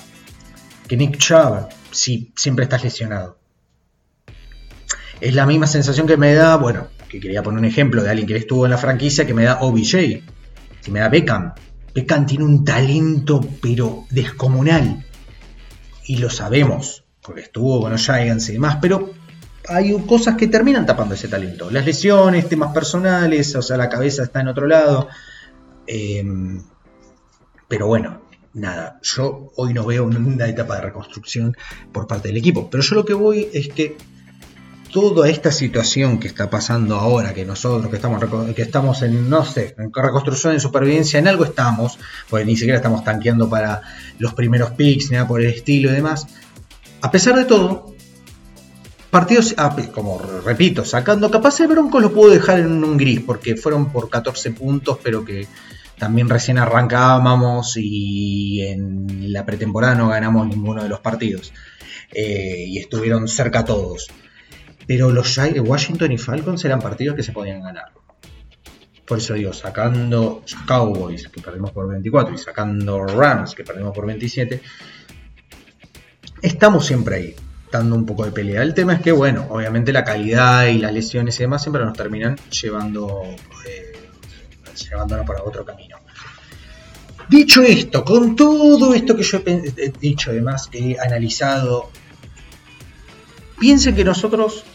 que 0.89 0.97
Nick 0.97 1.17
Chubb, 1.17 1.69
si 1.91 2.33
siempre 2.35 2.63
estás 2.63 2.83
lesionado? 2.83 3.39
Es 5.21 5.33
la 5.33 5.45
misma 5.45 5.67
sensación 5.67 6.05
que 6.05 6.17
me 6.17 6.33
da, 6.33 6.57
bueno, 6.57 6.89
que 7.07 7.21
quería 7.21 7.43
poner 7.43 7.59
un 7.59 7.65
ejemplo 7.65 8.03
de 8.03 8.09
alguien 8.09 8.27
que 8.27 8.35
estuvo 8.35 8.65
en 8.65 8.71
la 8.71 8.77
franquicia, 8.77 9.25
que 9.25 9.33
me 9.33 9.45
da 9.45 9.59
OBJ, 9.61 9.93
que 10.83 10.91
me 10.91 10.99
da 10.99 11.07
Beckham. 11.07 11.53
Beckham 11.93 12.25
tiene 12.25 12.45
un 12.45 12.63
talento, 12.63 13.41
pero 13.61 14.05
descomunal. 14.09 15.05
Y 16.05 16.17
lo 16.17 16.29
sabemos, 16.29 17.03
porque 17.21 17.41
estuvo 17.41 17.81
con 17.81 17.91
los 17.91 18.03
Giants 18.03 18.49
y 18.49 18.53
demás, 18.53 18.77
pero 18.81 19.13
hay 19.67 19.93
cosas 20.05 20.35
que 20.35 20.47
terminan 20.47 20.85
tapando 20.85 21.13
ese 21.13 21.27
talento. 21.27 21.69
Las 21.69 21.85
lesiones, 21.85 22.49
temas 22.49 22.73
personales, 22.73 23.55
o 23.55 23.61
sea, 23.61 23.77
la 23.77 23.89
cabeza 23.89 24.23
está 24.23 24.41
en 24.41 24.47
otro 24.47 24.67
lado. 24.67 25.07
Em, 25.85 26.63
pero 27.67 27.87
bueno, 27.87 28.21
nada, 28.53 28.99
yo 29.03 29.51
hoy 29.55 29.73
no 29.73 29.85
veo 29.85 30.05
una 30.05 30.47
etapa 30.47 30.75
de 30.75 30.81
reconstrucción 30.81 31.55
por 31.91 32.07
parte 32.07 32.29
del 32.29 32.37
equipo. 32.37 32.69
Pero 32.69 32.83
yo 32.83 32.95
lo 32.95 33.05
que 33.05 33.13
voy 33.13 33.49
es 33.53 33.69
que 33.69 33.97
toda 34.91 35.29
esta 35.29 35.51
situación 35.51 36.19
que 36.19 36.27
está 36.27 36.49
pasando 36.49 36.95
ahora, 36.95 37.33
que 37.33 37.45
nosotros 37.45 37.89
que 37.89 37.95
estamos, 37.95 38.23
que 38.55 38.61
estamos 38.61 39.01
en, 39.01 39.29
no 39.29 39.45
sé, 39.45 39.75
en 39.77 39.91
reconstrucción, 39.93 40.53
en 40.53 40.59
supervivencia, 40.59 41.19
en 41.19 41.27
algo 41.27 41.45
estamos, 41.45 41.97
porque 42.29 42.45
ni 42.45 42.55
siquiera 42.55 42.77
estamos 42.77 43.03
tanqueando 43.03 43.49
para 43.49 43.81
los 44.17 44.33
primeros 44.33 44.71
picks, 44.71 45.11
nada 45.11 45.27
por 45.27 45.41
el 45.41 45.47
estilo 45.47 45.89
y 45.89 45.93
demás. 45.93 46.27
A 47.01 47.11
pesar 47.11 47.35
de 47.35 47.45
todo, 47.45 47.95
Partidos, 49.09 49.55
como 49.91 50.21
repito, 50.45 50.85
sacando, 50.85 51.31
capaz 51.31 51.59
el 51.61 51.67
Broncos 51.67 51.99
lo 51.99 52.13
puedo 52.13 52.31
dejar 52.31 52.59
en 52.59 52.83
un 52.83 52.95
gris, 52.95 53.21
porque 53.21 53.55
fueron 53.55 53.91
por 53.91 54.07
14 54.07 54.51
puntos, 54.51 54.99
pero 55.01 55.25
que 55.25 55.47
también 55.97 56.29
recién 56.29 56.59
arrancábamos 56.59 57.75
y 57.75 58.61
en 58.61 59.33
la 59.33 59.47
pretemporada 59.47 59.95
no 59.95 60.09
ganamos 60.09 60.47
ninguno 60.47 60.83
de 60.83 60.89
los 60.89 60.99
partidos. 60.99 61.51
Eh, 62.11 62.65
y 62.67 62.77
estuvieron 62.77 63.27
cerca 63.27 63.65
todos. 63.65 64.09
Pero 64.89 65.11
los 65.11 65.37
Washington 65.37 66.11
y 66.13 66.17
Falcons 66.17 66.65
eran 66.65 66.79
partidos 66.79 67.15
que 67.15 67.21
se 67.21 67.31
podían 67.31 67.61
ganar. 67.61 67.91
Por 69.05 69.19
eso 69.19 69.35
digo, 69.35 69.53
sacando 69.53 70.43
Cowboys, 70.65 71.27
que 71.27 71.41
perdimos 71.41 71.69
por 71.69 71.87
24, 71.87 72.33
y 72.33 72.39
sacando 72.39 73.05
Rams, 73.05 73.53
que 73.53 73.63
perdimos 73.63 73.93
por 73.93 74.07
27, 74.07 74.59
estamos 76.41 76.87
siempre 76.87 77.15
ahí 77.15 77.35
dando 77.71 77.95
un 77.97 78.03
poco 78.03 78.25
de 78.25 78.31
pelea. 78.31 78.63
El 78.63 78.73
tema 78.73 78.95
es 78.95 79.01
que, 79.01 79.11
bueno, 79.11 79.45
obviamente 79.51 79.93
la 79.93 80.03
calidad 80.03 80.65
y 80.65 80.79
las 80.79 80.91
lesiones 80.91 81.39
y 81.39 81.43
demás 81.43 81.61
siempre 81.61 81.85
nos 81.85 81.95
terminan 81.95 82.35
llevando, 82.49 83.25
eh, 83.67 83.93
llevándonos 84.89 85.27
para 85.27 85.43
otro 85.43 85.63
camino. 85.63 85.97
Dicho 87.29 87.61
esto, 87.61 88.03
con 88.03 88.35
todo 88.35 88.95
esto 88.95 89.15
que 89.15 89.21
yo 89.21 89.39
he 89.45 89.93
dicho, 90.01 90.31
además 90.31 90.65
que 90.65 90.93
he 90.93 90.99
analizado, 90.99 91.91
piensen 93.59 93.95
que 93.95 94.03
nosotros 94.03 94.65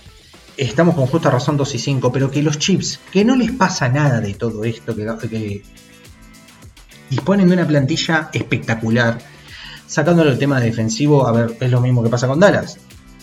estamos 0.56 0.94
con 0.94 1.06
justa 1.06 1.30
razón 1.30 1.56
2 1.56 1.74
y 1.74 1.78
5, 1.78 2.12
pero 2.12 2.30
que 2.30 2.42
los 2.42 2.58
chips, 2.58 3.00
que 3.10 3.24
no 3.24 3.36
les 3.36 3.52
pasa 3.52 3.88
nada 3.88 4.20
de 4.20 4.34
todo 4.34 4.64
esto, 4.64 4.94
que, 4.94 5.62
disponen 7.10 7.48
de 7.48 7.54
una 7.54 7.66
plantilla 7.66 8.30
espectacular, 8.32 9.18
Sacándolo 9.86 10.30
el 10.30 10.38
tema 10.38 10.60
defensivo, 10.60 11.26
a 11.26 11.32
ver, 11.32 11.56
es 11.60 11.70
lo 11.70 11.80
mismo 11.80 12.02
que 12.02 12.08
pasa 12.08 12.26
con 12.26 12.40
Dallas. 12.40 12.78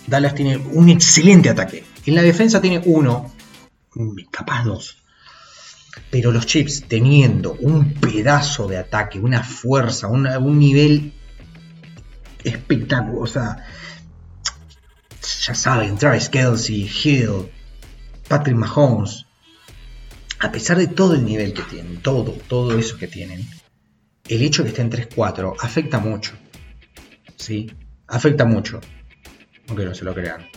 Dallas 0.07 0.35
tiene 0.35 0.57
un 0.57 0.89
excelente 0.89 1.50
ataque. 1.50 1.83
En 2.05 2.15
la 2.15 2.21
defensa 2.21 2.61
tiene 2.61 2.81
uno, 2.85 3.33
capaz 4.29 4.63
dos. 4.63 4.97
Pero 6.11 6.31
los 6.31 6.45
Chips 6.45 6.83
teniendo 6.88 7.57
un 7.59 7.95
pedazo 7.95 8.67
de 8.67 8.77
ataque, 8.77 9.19
una 9.19 9.43
fuerza, 9.43 10.07
un 10.07 10.59
nivel 10.59 11.13
espectacular. 12.43 13.23
O 13.23 13.27
sea, 13.27 13.65
ya 15.41 15.55
saben, 15.55 15.97
Travis 15.97 16.29
Kelsey, 16.29 16.89
Hill, 17.03 17.50
Patrick 18.27 18.57
Mahomes. 18.57 19.25
A 20.39 20.51
pesar 20.51 20.77
de 20.77 20.88
todo 20.88 21.13
el 21.13 21.23
nivel 21.23 21.53
que 21.53 21.61
tienen, 21.63 22.01
todo, 22.01 22.31
todo 22.47 22.77
eso 22.77 22.97
que 22.97 23.07
tienen, 23.07 23.47
el 24.27 24.41
hecho 24.41 24.63
de 24.63 24.71
que 24.71 24.81
estén 24.81 24.91
3-4 24.91 25.55
afecta 25.59 26.00
mucho. 26.00 26.33
¿sí? 27.41 27.71
Afecta 28.07 28.45
mucho, 28.45 28.79
aunque 29.67 29.85
no 29.85 29.93
se 29.93 30.05
lo 30.05 30.13
crean. 30.13 30.47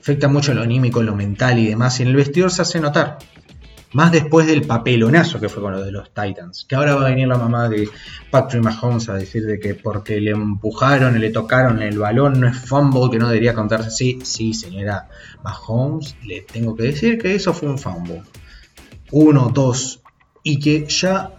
Afecta 0.00 0.28
mucho 0.28 0.54
lo 0.54 0.62
anímico, 0.62 1.02
lo 1.02 1.16
mental 1.16 1.58
y 1.58 1.66
demás, 1.66 1.98
y 1.98 2.02
en 2.02 2.10
el 2.10 2.16
vestidor 2.16 2.50
se 2.50 2.62
hace 2.62 2.80
notar. 2.80 3.18
Más 3.92 4.12
después 4.12 4.46
del 4.46 4.62
papelonazo 4.62 5.40
que 5.40 5.48
fue 5.48 5.62
con 5.62 5.72
lo 5.72 5.82
de 5.82 5.92
los 5.92 6.10
Titans. 6.12 6.66
Que 6.68 6.74
ahora 6.74 6.96
va 6.96 7.06
a 7.06 7.10
venir 7.10 7.28
la 7.28 7.38
mamá 7.38 7.68
de 7.68 7.88
Patrick 8.30 8.62
Mahomes 8.62 9.08
a 9.08 9.14
decir 9.14 9.46
de 9.46 9.58
que 9.58 9.74
porque 9.74 10.20
le 10.20 10.32
empujaron, 10.32 11.18
le 11.18 11.30
tocaron 11.30 11.80
el 11.82 11.98
balón, 11.98 12.40
no 12.40 12.48
es 12.48 12.58
fumble, 12.58 13.10
que 13.10 13.18
no 13.18 13.28
debería 13.28 13.54
contarse 13.54 13.88
así. 13.88 14.18
Sí, 14.22 14.52
señora 14.54 15.08
Mahomes, 15.42 16.16
le 16.24 16.42
tengo 16.42 16.74
que 16.76 16.82
decir 16.84 17.18
que 17.18 17.34
eso 17.34 17.54
fue 17.54 17.68
un 17.68 17.78
fumble. 17.78 18.22
Uno, 19.12 19.50
dos. 19.52 20.00
Y 20.42 20.58
que 20.58 20.86
ya... 20.86 21.32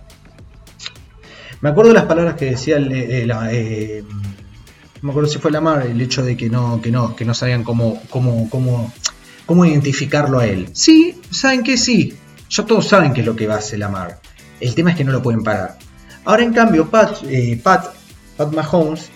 Me 1.62 1.70
acuerdo 1.70 1.94
las 1.94 2.06
palabras 2.06 2.36
que 2.36 2.46
decía 2.46 2.78
el, 2.78 2.92
eh, 2.92 4.04
no 5.02 5.08
me 5.08 5.12
acuerdo 5.12 5.30
si 5.30 5.38
fue 5.40 5.52
Lamar, 5.52 5.86
el 5.86 6.02
hecho 6.02 6.24
de 6.24 6.36
que 6.36 6.50
no, 6.50 6.82
que 6.82 6.92
no, 6.92 7.16
que 7.16 7.26
no 7.26 7.34
sabían 7.34 7.64
cómo, 7.64 8.02
cómo, 8.10 8.50
cómo, 8.50 8.92
cómo 9.46 9.66
identificarlo 9.66 10.40
a 10.40 10.48
él. 10.48 10.70
Sí, 10.74 11.20
saben 11.30 11.64
que 11.64 11.78
sí. 11.78 12.16
Ya 12.50 12.66
todos 12.66 12.88
saben 12.88 13.14
qué 13.14 13.22
es 13.22 13.26
lo 13.26 13.36
que 13.36 13.48
va 13.48 13.56
a 13.56 13.60
hacer 13.60 13.80
Lamar. 13.80 14.20
El 14.60 14.74
tema 14.76 14.92
es 14.92 14.98
que 14.98 15.04
no 15.04 15.12
lo 15.12 15.22
pueden 15.22 15.44
parar. 15.44 15.78
Ahora 16.26 16.44
en 16.44 16.54
cambio, 16.54 16.90
Pat, 16.90 17.24
eh, 17.30 17.60
Pat, 17.62 17.94
Pat 18.36 18.54
Mahomes, 18.54 19.10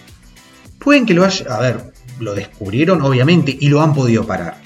pueden 0.79 1.05
que 1.05 1.13
lo 1.13 1.25
haya. 1.25 1.45
A 1.55 1.59
ver, 1.59 1.93
lo 2.19 2.33
descubrieron, 2.35 3.01
obviamente, 3.01 3.55
y 3.59 3.69
lo 3.69 3.81
han 3.81 3.93
podido 3.93 4.25
parar. 4.25 4.57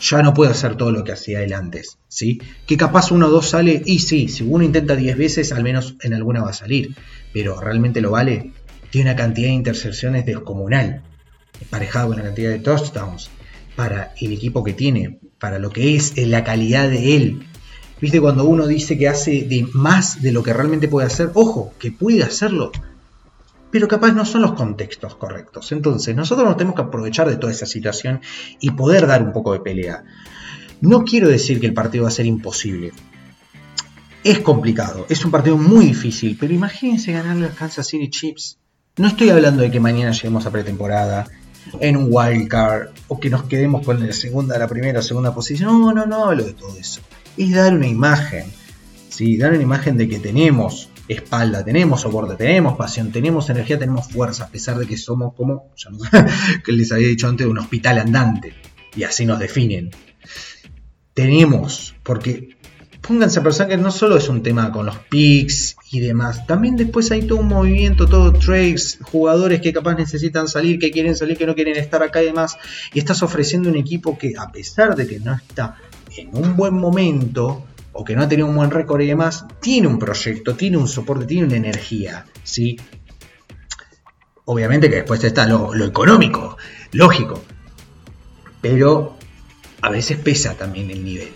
Ya 0.00 0.22
no 0.22 0.32
puede 0.32 0.52
hacer 0.52 0.76
todo 0.76 0.92
lo 0.92 1.04
que 1.04 1.12
hacía 1.12 1.42
él 1.42 1.52
antes. 1.52 1.98
¿sí? 2.08 2.40
Que 2.66 2.76
capaz 2.76 3.10
uno 3.10 3.26
o 3.26 3.30
dos 3.30 3.50
sale, 3.50 3.82
y 3.84 3.98
sí, 3.98 4.28
si 4.28 4.44
uno 4.44 4.64
intenta 4.64 4.96
10 4.96 5.16
veces, 5.18 5.52
al 5.52 5.62
menos 5.62 5.96
en 6.00 6.14
alguna 6.14 6.42
va 6.42 6.50
a 6.50 6.54
salir. 6.54 6.96
Pero 7.32 7.60
realmente 7.60 8.00
lo 8.00 8.12
vale 8.12 8.52
tiene 8.90 9.10
una 9.10 9.16
cantidad 9.16 9.48
de 9.48 9.54
intercepciones 9.54 10.26
descomunal, 10.26 11.02
emparejado 11.60 12.08
con 12.08 12.16
la 12.18 12.24
cantidad 12.24 12.50
de 12.50 12.58
touchdowns, 12.58 13.30
para 13.76 14.12
el 14.20 14.32
equipo 14.32 14.64
que 14.64 14.72
tiene, 14.72 15.20
para 15.38 15.58
lo 15.58 15.70
que 15.70 15.94
es 15.94 16.16
la 16.16 16.44
calidad 16.44 16.90
de 16.90 17.16
él. 17.16 17.46
¿Viste? 18.00 18.20
Cuando 18.20 18.44
uno 18.44 18.66
dice 18.66 18.96
que 18.96 19.08
hace 19.08 19.42
de 19.42 19.68
más 19.72 20.22
de 20.22 20.32
lo 20.32 20.42
que 20.42 20.52
realmente 20.52 20.88
puede 20.88 21.06
hacer, 21.06 21.30
ojo, 21.34 21.74
que 21.78 21.92
puede 21.92 22.22
hacerlo, 22.22 22.72
pero 23.70 23.88
capaz 23.88 24.12
no 24.12 24.24
son 24.24 24.42
los 24.42 24.52
contextos 24.54 25.14
correctos. 25.14 25.70
Entonces, 25.72 26.16
nosotros 26.16 26.46
nos 26.46 26.56
tenemos 26.56 26.74
que 26.76 26.82
aprovechar 26.82 27.28
de 27.28 27.36
toda 27.36 27.52
esa 27.52 27.66
situación 27.66 28.20
y 28.60 28.70
poder 28.70 29.06
dar 29.06 29.22
un 29.22 29.32
poco 29.32 29.52
de 29.52 29.60
pelea. 29.60 30.04
No 30.80 31.04
quiero 31.04 31.28
decir 31.28 31.60
que 31.60 31.66
el 31.66 31.74
partido 31.74 32.04
va 32.04 32.08
a 32.08 32.12
ser 32.12 32.26
imposible. 32.26 32.92
Es 34.24 34.40
complicado, 34.40 35.06
es 35.08 35.24
un 35.24 35.30
partido 35.30 35.56
muy 35.56 35.86
difícil, 35.86 36.36
pero 36.38 36.52
imagínense 36.52 37.12
ganarle 37.12 37.46
a 37.46 37.50
Kansas 37.50 37.86
City 37.86 38.10
Chiefs. 38.10 38.58
No 38.96 39.06
estoy 39.06 39.30
hablando 39.30 39.62
de 39.62 39.70
que 39.70 39.80
mañana 39.80 40.12
lleguemos 40.12 40.44
a 40.44 40.50
pretemporada 40.50 41.26
en 41.80 41.96
un 41.96 42.08
wildcard 42.10 42.88
o 43.08 43.20
que 43.20 43.30
nos 43.30 43.44
quedemos 43.44 43.84
con 43.84 44.04
la 44.04 44.12
segunda, 44.12 44.58
la 44.58 44.68
primera 44.68 45.00
o 45.00 45.02
segunda 45.02 45.34
posición. 45.34 45.80
No, 45.80 45.92
no, 45.92 46.06
no 46.06 46.24
hablo 46.26 46.44
de 46.44 46.52
todo 46.52 46.76
eso. 46.76 47.00
Es 47.40 47.52
dar 47.52 47.72
una 47.72 47.86
imagen. 47.86 48.44
¿sí? 49.08 49.38
Dar 49.38 49.52
una 49.52 49.62
imagen 49.62 49.96
de 49.96 50.06
que 50.06 50.18
tenemos 50.18 50.90
espalda, 51.08 51.64
tenemos 51.64 52.02
soporte, 52.02 52.36
tenemos 52.36 52.76
pasión, 52.76 53.10
tenemos 53.10 53.48
energía, 53.48 53.78
tenemos 53.78 54.08
fuerza, 54.08 54.44
a 54.44 54.48
pesar 54.48 54.76
de 54.76 54.86
que 54.86 54.98
somos 54.98 55.32
como, 55.32 55.72
ya 55.74 55.90
que 56.64 56.72
les 56.72 56.92
había 56.92 57.08
dicho 57.08 57.28
antes, 57.28 57.46
un 57.46 57.56
hospital 57.56 57.98
andante. 57.98 58.52
Y 58.94 59.04
así 59.04 59.24
nos 59.24 59.38
definen. 59.38 59.88
Tenemos, 61.14 61.94
porque 62.02 62.50
pónganse 63.00 63.40
a 63.40 63.42
pensar 63.42 63.68
que 63.68 63.78
no 63.78 63.90
solo 63.90 64.18
es 64.18 64.28
un 64.28 64.42
tema 64.42 64.70
con 64.70 64.84
los 64.84 64.98
picks 64.98 65.76
y 65.90 66.00
demás, 66.00 66.46
también 66.46 66.76
después 66.76 67.10
hay 67.10 67.22
todo 67.22 67.38
un 67.38 67.48
movimiento, 67.48 68.06
todo 68.06 68.34
trades, 68.34 68.98
jugadores 69.00 69.62
que 69.62 69.72
capaz 69.72 69.94
necesitan 69.94 70.46
salir, 70.46 70.78
que 70.78 70.90
quieren 70.90 71.16
salir, 71.16 71.38
que 71.38 71.46
no 71.46 71.54
quieren 71.54 71.76
estar 71.76 72.02
acá 72.02 72.22
y 72.22 72.26
demás, 72.26 72.58
y 72.92 72.98
estás 72.98 73.22
ofreciendo 73.22 73.70
un 73.70 73.76
equipo 73.76 74.18
que 74.18 74.34
a 74.36 74.52
pesar 74.52 74.94
de 74.94 75.06
que 75.06 75.20
no 75.20 75.32
está 75.32 75.78
en 76.20 76.36
un 76.36 76.56
buen 76.56 76.74
momento, 76.74 77.64
o 77.92 78.04
que 78.04 78.14
no 78.14 78.22
ha 78.22 78.28
tenido 78.28 78.48
un 78.48 78.56
buen 78.56 78.70
récord 78.70 79.00
y 79.00 79.06
demás, 79.06 79.46
tiene 79.60 79.88
un 79.88 79.98
proyecto, 79.98 80.54
tiene 80.54 80.76
un 80.76 80.88
soporte, 80.88 81.26
tiene 81.26 81.46
una 81.46 81.56
energía, 81.56 82.26
¿sí? 82.42 82.78
Obviamente 84.44 84.88
que 84.88 84.96
después 84.96 85.22
está 85.22 85.46
lo, 85.46 85.74
lo 85.74 85.84
económico, 85.84 86.56
lógico, 86.92 87.42
pero 88.60 89.16
a 89.82 89.90
veces 89.90 90.18
pesa 90.18 90.54
también 90.54 90.90
el 90.90 91.04
nivel 91.04 91.32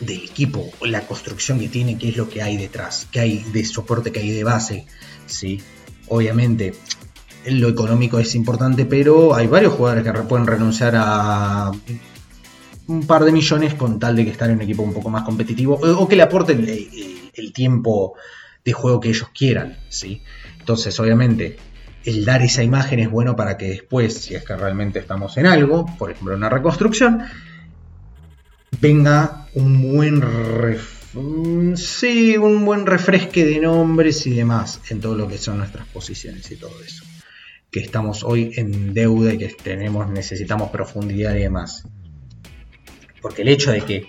del 0.00 0.24
equipo, 0.24 0.70
la 0.82 1.02
construcción 1.02 1.58
que 1.60 1.68
tiene, 1.68 1.96
qué 1.96 2.08
es 2.08 2.16
lo 2.16 2.28
que 2.28 2.42
hay 2.42 2.56
detrás, 2.56 3.06
qué 3.10 3.20
hay 3.20 3.44
de 3.52 3.64
soporte, 3.64 4.10
qué 4.10 4.20
hay 4.20 4.30
de 4.30 4.44
base, 4.44 4.86
¿sí? 5.26 5.60
Obviamente, 6.08 6.74
lo 7.46 7.68
económico 7.68 8.18
es 8.18 8.34
importante, 8.34 8.84
pero 8.84 9.34
hay 9.34 9.46
varios 9.46 9.74
jugadores 9.74 10.04
que 10.04 10.12
pueden 10.22 10.46
renunciar 10.46 10.94
a 10.96 11.70
un 12.88 13.06
par 13.06 13.24
de 13.24 13.32
millones 13.32 13.74
con 13.74 13.98
tal 13.98 14.16
de 14.16 14.24
que 14.24 14.30
estén 14.30 14.50
en 14.50 14.56
un 14.56 14.62
equipo 14.62 14.82
un 14.82 14.92
poco 14.92 15.10
más 15.10 15.22
competitivo 15.22 15.74
o 15.74 16.08
que 16.08 16.16
le 16.16 16.22
aporten 16.22 16.66
el, 16.68 17.52
tiempo 17.52 18.14
de 18.64 18.72
juego 18.72 19.00
que 19.00 19.08
ellos 19.08 19.28
quieran, 19.34 19.78
¿sí? 19.88 20.22
Entonces, 20.58 20.98
obviamente, 21.00 21.56
el 22.04 22.24
dar 22.24 22.42
esa 22.42 22.62
imagen 22.62 23.00
es 23.00 23.10
bueno 23.10 23.36
para 23.36 23.56
que 23.56 23.68
después, 23.68 24.14
si 24.14 24.34
es 24.34 24.44
que 24.44 24.56
realmente 24.56 24.98
estamos 24.98 25.36
en 25.36 25.46
algo, 25.46 25.86
por 25.98 26.10
ejemplo, 26.10 26.34
una 26.34 26.48
reconstrucción, 26.48 27.22
venga 28.80 29.46
un 29.54 29.92
buen 29.92 30.22
sí, 31.76 32.36
un 32.36 32.64
buen 32.64 32.86
refresque 32.86 33.44
de 33.44 33.60
nombres 33.60 34.26
y 34.26 34.30
demás 34.30 34.80
en 34.88 35.00
todo 35.00 35.14
lo 35.14 35.28
que 35.28 35.38
son 35.38 35.58
nuestras 35.58 35.86
posiciones 35.88 36.50
y 36.50 36.56
todo 36.56 36.72
eso. 36.84 37.04
Que 37.70 37.80
estamos 37.80 38.22
hoy 38.22 38.52
en 38.56 38.94
deuda 38.94 39.32
y 39.34 39.38
que 39.38 39.48
tenemos, 39.48 40.08
necesitamos 40.10 40.70
profundidad 40.70 41.34
y 41.34 41.40
demás. 41.40 41.86
Porque 43.22 43.42
el 43.42 43.48
hecho 43.48 43.70
de 43.70 43.80
que 43.80 44.08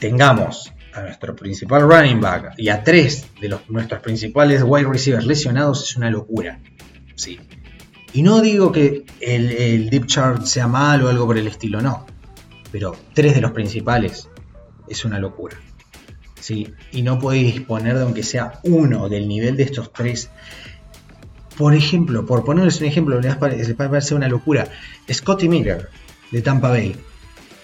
tengamos 0.00 0.72
a 0.92 1.02
nuestro 1.02 1.36
principal 1.36 1.82
running 1.82 2.20
back 2.20 2.54
y 2.56 2.68
a 2.68 2.82
tres 2.82 3.26
de 3.40 3.48
los, 3.48 3.70
nuestros 3.70 4.00
principales 4.00 4.62
wide 4.64 4.88
receivers 4.88 5.24
lesionados 5.24 5.88
es 5.88 5.96
una 5.96 6.10
locura. 6.10 6.58
Sí. 7.14 7.38
Y 8.12 8.22
no 8.22 8.40
digo 8.40 8.72
que 8.72 9.04
el, 9.20 9.88
deep 9.88 10.06
chart 10.06 10.44
sea 10.44 10.66
malo 10.66 11.06
o 11.06 11.10
algo 11.10 11.26
por 11.26 11.38
el 11.38 11.46
estilo, 11.46 11.80
no 11.80 12.06
pero 12.72 12.96
tres 13.14 13.34
de 13.34 13.40
los 13.40 13.52
principales 13.52 14.28
es 14.88 15.04
una 15.04 15.18
locura. 15.18 15.56
¿sí? 16.38 16.72
Y 16.92 17.02
no 17.02 17.18
podéis 17.18 17.54
disponer 17.54 17.96
de 17.96 18.02
aunque 18.02 18.22
sea 18.22 18.60
uno 18.62 19.08
del 19.08 19.28
nivel 19.28 19.56
de 19.56 19.64
estos 19.64 19.92
tres. 19.92 20.30
Por 21.56 21.74
ejemplo, 21.74 22.24
por 22.24 22.44
ponerles 22.44 22.80
un 22.80 22.86
ejemplo, 22.86 23.20
les 23.20 23.36
parece 23.36 24.14
una 24.14 24.28
locura. 24.28 24.68
Scotty 25.10 25.48
Miller, 25.48 25.88
de 26.30 26.42
Tampa 26.42 26.70
Bay. 26.70 26.96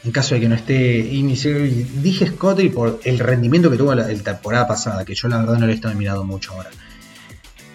En 0.06 0.12
caso 0.12 0.36
de 0.36 0.40
que 0.40 0.48
no 0.48 0.54
esté. 0.54 1.02
dije 1.02 2.28
Scotty 2.28 2.68
por 2.68 3.00
el 3.04 3.18
rendimiento 3.18 3.70
que 3.70 3.76
tuvo 3.76 3.92
la, 3.94 4.06
temporada 4.06 4.68
pasada, 4.68 5.04
que 5.04 5.16
yo 5.16 5.26
la 5.26 5.38
verdad 5.38 5.58
no 5.58 5.66
le 5.66 5.72
he 5.72 5.74
estado 5.74 5.94
mirando 5.96 6.22
mucho 6.22 6.52
ahora. 6.52 6.70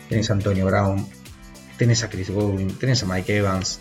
Tenés 0.07 0.29
a 0.29 0.33
Antonio 0.33 0.65
Brown, 0.65 1.05
tenés 1.77 2.03
a 2.03 2.09
Chris 2.09 2.29
Godwin, 2.29 2.69
tenés 2.77 3.03
a 3.03 3.05
Mike 3.05 3.35
Evans, 3.35 3.79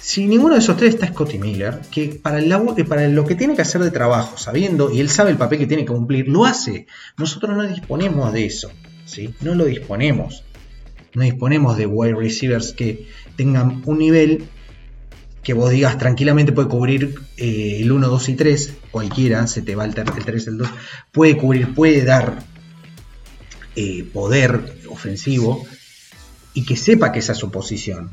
si 0.00 0.26
ninguno 0.26 0.54
de 0.54 0.60
esos 0.60 0.76
tres 0.76 0.94
está 0.94 1.06
Scotty 1.06 1.38
Miller, 1.38 1.78
que 1.92 2.18
para, 2.20 2.40
el 2.40 2.50
eh, 2.50 2.84
para 2.84 3.06
lo 3.06 3.24
que 3.24 3.36
tiene 3.36 3.54
que 3.54 3.62
hacer 3.62 3.80
de 3.84 3.92
trabajo, 3.92 4.36
sabiendo, 4.36 4.90
y 4.90 4.98
él 4.98 5.08
sabe 5.08 5.30
el 5.30 5.36
papel 5.36 5.60
que 5.60 5.68
tiene 5.68 5.84
que 5.84 5.92
cumplir, 5.92 6.26
lo 6.26 6.44
hace. 6.44 6.88
Nosotros 7.16 7.56
no 7.56 7.62
disponemos 7.62 8.32
de 8.32 8.44
eso, 8.44 8.72
¿sí? 9.04 9.32
No 9.40 9.54
lo 9.54 9.64
disponemos. 9.64 10.42
No 11.14 11.22
disponemos 11.22 11.76
de 11.76 11.86
wide 11.86 12.16
receivers 12.16 12.72
que 12.72 13.06
tengan 13.36 13.82
un 13.86 13.98
nivel 13.98 14.48
que 15.42 15.54
vos 15.54 15.70
digas 15.70 15.98
tranquilamente 15.98 16.52
puede 16.52 16.68
cubrir 16.68 17.20
eh, 17.36 17.80
el 17.80 17.90
1, 17.90 18.08
2 18.08 18.28
y 18.28 18.34
3, 18.34 18.76
cualquiera, 18.90 19.46
se 19.46 19.62
te 19.62 19.74
va 19.74 19.84
el, 19.84 19.94
3, 19.94 20.46
el 20.46 20.58
2, 20.58 20.68
puede 21.10 21.36
cubrir, 21.36 21.74
puede 21.74 22.04
dar 22.04 22.44
eh, 23.74 24.04
poder 24.12 24.76
ofensivo 24.88 25.64
y 26.54 26.64
que 26.64 26.76
sepa 26.76 27.10
que 27.10 27.18
esa 27.18 27.32
es 27.32 27.38
su 27.38 27.50
posición. 27.50 28.10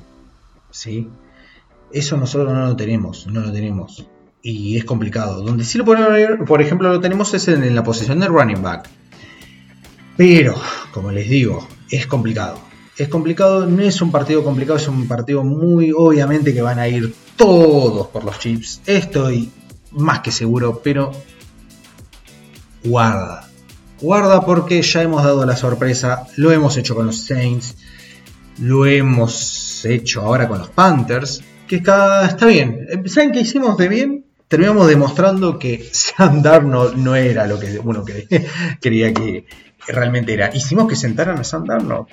¿sí? 0.72 1.08
Eso 1.92 2.18
nosotros 2.18 2.54
no 2.54 2.66
lo 2.66 2.76
tenemos, 2.76 3.28
no 3.28 3.42
lo 3.42 3.52
tenemos. 3.52 4.08
Y 4.42 4.78
es 4.78 4.86
complicado. 4.86 5.44
Donde 5.44 5.66
sí 5.66 5.78
lo 5.78 5.86
podemos 5.86 6.12
ver, 6.12 6.40
por 6.46 6.62
ejemplo, 6.62 6.90
lo 6.90 7.00
tenemos 7.00 7.34
es 7.34 7.48
en, 7.48 7.76
la 7.76 7.84
posición 7.84 8.20
de 8.20 8.28
running 8.28 8.62
back. 8.62 8.90
Pero, 10.16 10.56
como 10.94 11.12
les 11.12 11.30
digo, 11.30 11.68
es 11.90 12.08
complicado. 12.08 12.69
Es 13.00 13.08
complicado, 13.08 13.66
no 13.66 13.82
es 13.82 14.02
un 14.02 14.12
partido 14.12 14.44
complicado, 14.44 14.78
es 14.78 14.90
un 14.90 15.08
partido 15.08 15.42
muy 15.42 15.94
obviamente 15.96 16.54
que 16.54 16.62
van 16.62 16.80
a 16.80 16.88
ir 16.90 17.16
todos 17.38 18.08
por 18.08 18.26
los 18.26 18.38
chips. 18.40 18.82
Estoy 18.86 19.50
más 19.92 20.20
que 20.20 20.34
seguro, 20.34 20.82
pero 20.84 21.14
guarda. 22.84 23.48
Guarda 24.02 24.46
porque 24.46 24.82
ya 24.82 25.02
hemos 25.02 25.24
dado 25.24 25.46
la 25.46 25.56
sorpresa, 25.56 26.28
lo 26.36 26.52
hemos 26.52 26.76
hecho 26.76 26.94
con 26.94 27.06
los 27.06 27.22
Saints, 27.22 27.78
lo 28.58 28.86
hemos 28.86 29.86
hecho 29.86 30.20
ahora 30.20 30.50
con 30.50 30.60
los 30.60 30.70
Panthers, 30.70 31.42
que 31.70 31.78
está, 31.78 32.26
está 32.26 32.48
bien. 32.48 32.86
¿Saben 33.06 33.32
qué 33.32 33.40
hicimos 33.40 33.78
de 33.78 33.88
bien? 33.88 34.26
Terminamos 34.50 34.90
demostrando 34.90 35.58
que 35.58 35.90
Sam 35.94 36.42
Darnold 36.42 36.98
no 36.98 37.16
era 37.16 37.48
lo 37.48 37.58
que 37.58 37.80
uno 37.80 38.04
quería 38.04 39.14
que 39.14 39.46
realmente 39.88 40.34
era. 40.34 40.54
Hicimos 40.54 40.90
que 40.90 40.98
sentaran 40.98 41.40
a 41.40 41.46
Sam 41.46 41.64
Darnold. 41.64 42.08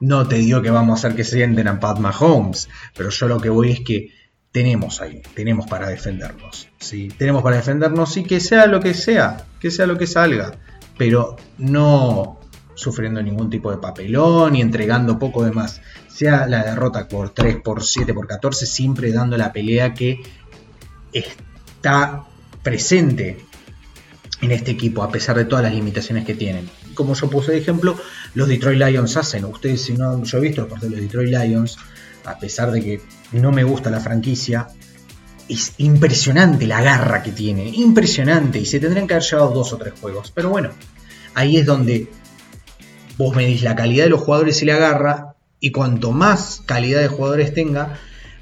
No 0.00 0.26
te 0.28 0.36
digo 0.36 0.62
que 0.62 0.70
vamos 0.70 1.04
a 1.04 1.06
hacer 1.08 1.16
que 1.16 1.24
se 1.24 1.36
sienten 1.36 1.68
a 1.68 1.80
Pat 1.80 1.98
Mahomes, 1.98 2.68
pero 2.96 3.10
yo 3.10 3.28
lo 3.28 3.40
que 3.40 3.50
voy 3.50 3.72
es 3.72 3.80
que 3.80 4.12
tenemos 4.52 5.00
ahí, 5.00 5.22
tenemos 5.34 5.66
para 5.66 5.88
defendernos. 5.88 6.68
¿sí? 6.78 7.08
Tenemos 7.08 7.42
para 7.42 7.56
defendernos 7.56 8.16
y 8.16 8.24
que 8.24 8.40
sea 8.40 8.66
lo 8.66 8.80
que 8.80 8.94
sea, 8.94 9.44
que 9.60 9.70
sea 9.70 9.86
lo 9.86 9.98
que 9.98 10.06
salga, 10.06 10.52
pero 10.96 11.36
no 11.58 12.40
sufriendo 12.74 13.22
ningún 13.22 13.50
tipo 13.50 13.70
de 13.70 13.78
papelón 13.78 14.54
y 14.54 14.60
entregando 14.60 15.18
poco 15.18 15.44
de 15.44 15.50
más 15.50 15.80
sea 16.18 16.48
la 16.48 16.64
derrota 16.64 17.06
por 17.06 17.30
3, 17.30 17.58
por 17.62 17.84
7, 17.84 18.12
por 18.12 18.26
14, 18.26 18.66
siempre 18.66 19.12
dando 19.12 19.36
la 19.36 19.52
pelea 19.52 19.94
que 19.94 20.20
está 21.12 22.24
presente 22.62 23.38
en 24.40 24.50
este 24.50 24.72
equipo, 24.72 25.04
a 25.04 25.10
pesar 25.10 25.36
de 25.36 25.44
todas 25.44 25.64
las 25.64 25.72
limitaciones 25.72 26.24
que 26.24 26.34
tienen. 26.34 26.68
Como 26.98 27.14
yo 27.14 27.30
puse 27.30 27.52
de 27.52 27.58
ejemplo, 27.58 27.96
los 28.34 28.48
Detroit 28.48 28.76
Lions 28.76 29.16
hacen. 29.16 29.44
Ustedes, 29.44 29.82
si 29.82 29.92
no, 29.92 30.20
yo 30.24 30.38
he 30.38 30.40
visto 30.40 30.62
los 30.62 30.68
partidos 30.68 30.96
de 30.96 30.96
los 30.96 31.06
Detroit 31.06 31.30
Lions, 31.30 31.78
a 32.24 32.36
pesar 32.40 32.72
de 32.72 32.80
que 32.82 33.00
no 33.30 33.52
me 33.52 33.62
gusta 33.62 33.88
la 33.88 34.00
franquicia, 34.00 34.66
es 35.48 35.74
impresionante 35.78 36.66
la 36.66 36.82
garra 36.82 37.22
que 37.22 37.30
tiene, 37.30 37.68
impresionante, 37.68 38.58
y 38.58 38.66
se 38.66 38.80
tendrían 38.80 39.06
que 39.06 39.14
haber 39.14 39.24
llevado 39.24 39.50
dos 39.52 39.72
o 39.72 39.76
tres 39.76 39.94
juegos. 40.00 40.32
Pero 40.34 40.50
bueno, 40.50 40.70
ahí 41.34 41.56
es 41.56 41.66
donde 41.66 42.08
vos 43.16 43.36
medís 43.36 43.62
la 43.62 43.76
calidad 43.76 44.02
de 44.02 44.10
los 44.10 44.22
jugadores 44.22 44.60
y 44.62 44.64
la 44.64 44.76
garra, 44.76 45.36
y 45.60 45.70
cuanto 45.70 46.10
más 46.10 46.62
calidad 46.66 47.00
de 47.00 47.06
jugadores 47.06 47.54
tenga, 47.54 47.96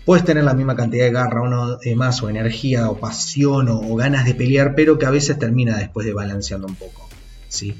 puedes 0.07 0.25
tener 0.25 0.45
la 0.45 0.55
misma 0.55 0.77
cantidad 0.77 1.05
de 1.05 1.12
garra 1.12 1.42
uno 1.42 1.77
de 1.77 1.95
más 1.95 2.23
o 2.23 2.31
energía 2.31 2.88
o 2.88 2.97
pasión 2.97 3.69
o, 3.69 3.95
ganas 3.97 4.25
de 4.25 4.35
pelear, 4.35 4.75
pero 4.75 4.99
que 4.99 5.05
a 5.05 5.11
veces 5.11 5.38
termina 5.38 5.77
después 5.77 6.07
de 6.07 6.14
balanceando 6.14 6.66
un 6.66 6.77
poco. 6.77 7.07
¿sí? 7.49 7.75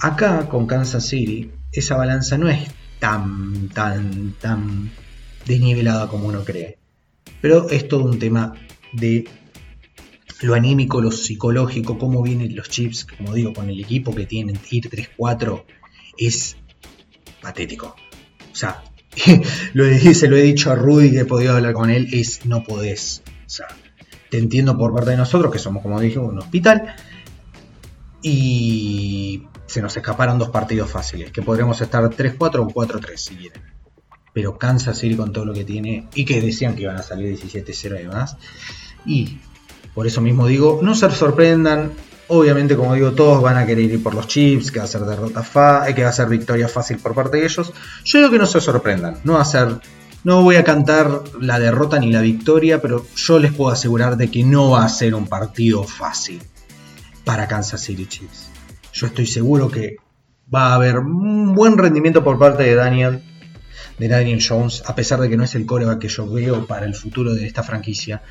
Acá 0.00 0.48
con 0.48 0.66
Kansas 0.66 1.06
City 1.06 1.50
esa 1.72 1.96
balanza 1.96 2.38
no 2.38 2.48
es 2.48 2.68
tan, 2.98 3.68
tan, 3.68 4.34
tan 4.40 4.90
desnivelada 5.46 6.08
como 6.08 6.28
uno 6.28 6.44
cree. 6.44 6.78
Pero 7.40 7.68
es 7.70 7.88
todo 7.88 8.04
un 8.04 8.18
tema 8.18 8.54
de 8.92 9.28
lo 10.42 10.54
anímico, 10.54 11.00
lo 11.00 11.10
psicológico, 11.10 11.98
cómo 11.98 12.22
vienen 12.22 12.56
los 12.56 12.68
chips, 12.70 13.04
como 13.04 13.34
digo, 13.34 13.52
con 13.52 13.68
el 13.68 13.80
equipo 13.80 14.14
que 14.14 14.26
tienen, 14.26 14.58
ir 14.70 14.88
3-4, 14.88 15.64
es 16.16 16.56
patético. 17.42 17.94
O 18.52 18.56
sea, 18.56 18.82
lo 19.74 19.84
se 20.14 20.28
lo 20.28 20.36
he 20.36 20.42
dicho 20.42 20.70
a 20.70 20.76
Rudy 20.76 21.10
que 21.10 21.20
he 21.20 21.24
podido 21.24 21.54
hablar 21.54 21.74
con 21.74 21.90
él, 21.90 22.08
es 22.12 22.46
no 22.46 22.64
podés. 22.64 23.22
O 23.46 23.50
sea, 23.50 23.66
te 24.30 24.38
entiendo 24.38 24.78
por 24.78 24.94
parte 24.94 25.10
de 25.10 25.16
nosotros, 25.16 25.52
que 25.52 25.58
somos, 25.58 25.82
como 25.82 26.00
dije, 26.00 26.18
un 26.18 26.38
hospital. 26.38 26.94
Y 28.22 29.44
se 29.70 29.80
nos 29.80 29.96
escaparon 29.96 30.38
dos 30.38 30.50
partidos 30.50 30.90
fáciles, 30.90 31.30
que 31.30 31.42
podremos 31.42 31.80
estar 31.80 32.02
3-4 32.02 32.38
o 32.38 32.68
4-3 32.68 33.16
si 33.16 33.36
quieren. 33.36 33.62
Pero 34.32 34.58
Kansas 34.58 34.98
City 34.98 35.16
con 35.16 35.32
todo 35.32 35.44
lo 35.44 35.52
que 35.52 35.64
tiene, 35.64 36.08
y 36.14 36.24
que 36.24 36.40
decían 36.40 36.74
que 36.74 36.82
iban 36.82 36.96
a 36.96 37.02
salir 37.02 37.38
17-0 37.38 38.00
y 38.00 38.02
demás. 38.02 38.36
Y 39.06 39.38
por 39.94 40.08
eso 40.08 40.20
mismo 40.20 40.48
digo, 40.48 40.80
no 40.82 40.96
se 40.96 41.08
sorprendan, 41.10 41.92
Obviamente, 42.32 42.76
como 42.76 42.94
digo, 42.94 43.10
todos 43.10 43.42
van 43.42 43.56
a 43.56 43.66
querer 43.66 43.90
ir 43.90 44.02
por 44.04 44.14
los 44.14 44.28
chips, 44.28 44.70
que 44.70 44.78
va 44.78 44.84
a 44.84 44.88
ser 44.88 45.00
derrota 45.00 45.42
fa 45.42 45.88
eh, 45.88 45.96
que 45.96 46.04
va 46.04 46.10
a 46.10 46.12
ser 46.12 46.28
victoria 46.28 46.68
fácil 46.68 46.98
por 46.98 47.12
parte 47.12 47.38
de 47.38 47.44
ellos. 47.44 47.72
Yo 48.04 48.18
digo 48.20 48.30
que 48.30 48.38
no 48.38 48.46
se 48.46 48.60
sorprendan, 48.60 49.18
no 49.24 49.32
va 49.32 49.40
a 49.40 49.44
ser, 49.44 49.80
no 50.22 50.44
voy 50.44 50.54
a 50.54 50.62
cantar 50.62 51.24
la 51.40 51.58
derrota 51.58 51.98
ni 51.98 52.12
la 52.12 52.20
victoria, 52.20 52.80
pero 52.80 53.04
yo 53.16 53.40
les 53.40 53.52
puedo 53.52 53.72
asegurar 53.72 54.16
de 54.16 54.30
que 54.30 54.44
no 54.44 54.70
va 54.70 54.84
a 54.84 54.88
ser 54.88 55.16
un 55.16 55.26
partido 55.26 55.82
fácil 55.82 56.40
para 57.24 57.48
Kansas 57.48 57.80
City 57.80 58.06
Chiefs. 58.06 58.49
Yo 58.92 59.06
estoy 59.06 59.26
seguro 59.26 59.70
que 59.70 59.96
va 60.52 60.68
a 60.68 60.74
haber 60.74 60.98
un 60.98 61.54
buen 61.54 61.78
rendimiento 61.78 62.24
por 62.24 62.38
parte 62.38 62.64
de 62.64 62.74
Daniel, 62.74 63.22
de 63.98 64.08
Daniel 64.08 64.42
Jones, 64.46 64.82
a 64.86 64.94
pesar 64.94 65.20
de 65.20 65.28
que 65.28 65.36
no 65.36 65.44
es 65.44 65.54
el 65.54 65.66
coreback 65.66 66.00
que 66.00 66.08
yo 66.08 66.28
veo 66.28 66.66
para 66.66 66.86
el 66.86 66.94
futuro 66.94 67.34
de 67.34 67.46
esta 67.46 67.62
franquicia 67.62 68.22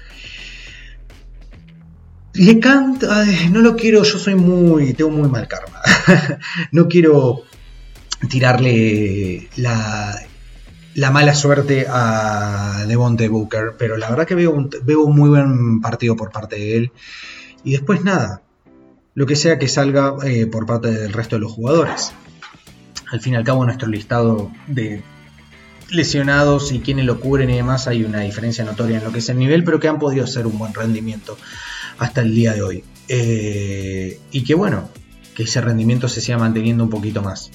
le 2.33 2.59
canto, 2.59 3.07
no 3.51 3.61
lo 3.61 3.75
quiero, 3.75 4.03
yo 4.03 4.17
soy 4.17 4.35
muy, 4.35 4.93
tengo 4.93 5.11
muy 5.11 5.29
mal 5.29 5.47
karma. 5.47 5.81
no 6.71 6.87
quiero 6.87 7.43
tirarle 8.29 9.49
la, 9.57 10.19
la 10.95 11.11
mala 11.11 11.33
suerte 11.33 11.85
a 11.89 12.85
Devonte 12.87 13.27
Booker, 13.27 13.75
pero 13.77 13.97
la 13.97 14.09
verdad 14.09 14.25
que 14.25 14.35
veo 14.35 14.69
veo 14.83 15.03
un 15.03 15.15
muy 15.15 15.29
buen 15.29 15.81
partido 15.81 16.15
por 16.15 16.31
parte 16.31 16.55
de 16.55 16.77
él. 16.77 16.91
Y 17.63 17.71
después 17.71 18.03
nada, 18.03 18.41
lo 19.13 19.25
que 19.25 19.35
sea 19.35 19.59
que 19.59 19.67
salga 19.67 20.15
eh, 20.23 20.45
por 20.47 20.65
parte 20.65 20.91
del 20.91 21.13
resto 21.13 21.35
de 21.35 21.41
los 21.41 21.51
jugadores. 21.51 22.11
Al 23.11 23.21
fin 23.21 23.33
y 23.33 23.35
al 23.37 23.43
cabo, 23.43 23.65
nuestro 23.65 23.87
listado 23.87 24.51
de 24.67 25.01
lesionados 25.89 26.71
y 26.71 26.79
quienes 26.79 27.05
lo 27.05 27.19
cubren 27.19 27.49
y 27.49 27.55
demás, 27.55 27.87
hay 27.87 28.03
una 28.03 28.21
diferencia 28.21 28.63
notoria 28.63 28.99
en 28.99 29.03
lo 29.03 29.11
que 29.11 29.19
es 29.19 29.29
el 29.29 29.39
nivel, 29.39 29.63
pero 29.63 29.79
que 29.79 29.87
han 29.87 29.97
podido 29.97 30.25
hacer 30.25 30.45
un 30.45 30.57
buen 30.57 30.73
rendimiento 30.73 31.37
hasta 31.97 32.21
el 32.21 32.35
día 32.35 32.53
de 32.53 32.61
hoy. 32.61 32.83
Eh, 33.07 34.19
y 34.31 34.43
que 34.43 34.53
bueno, 34.53 34.89
que 35.35 35.43
ese 35.43 35.61
rendimiento 35.61 36.07
se 36.07 36.21
siga 36.21 36.37
manteniendo 36.37 36.83
un 36.83 36.89
poquito 36.91 37.23
más. 37.23 37.49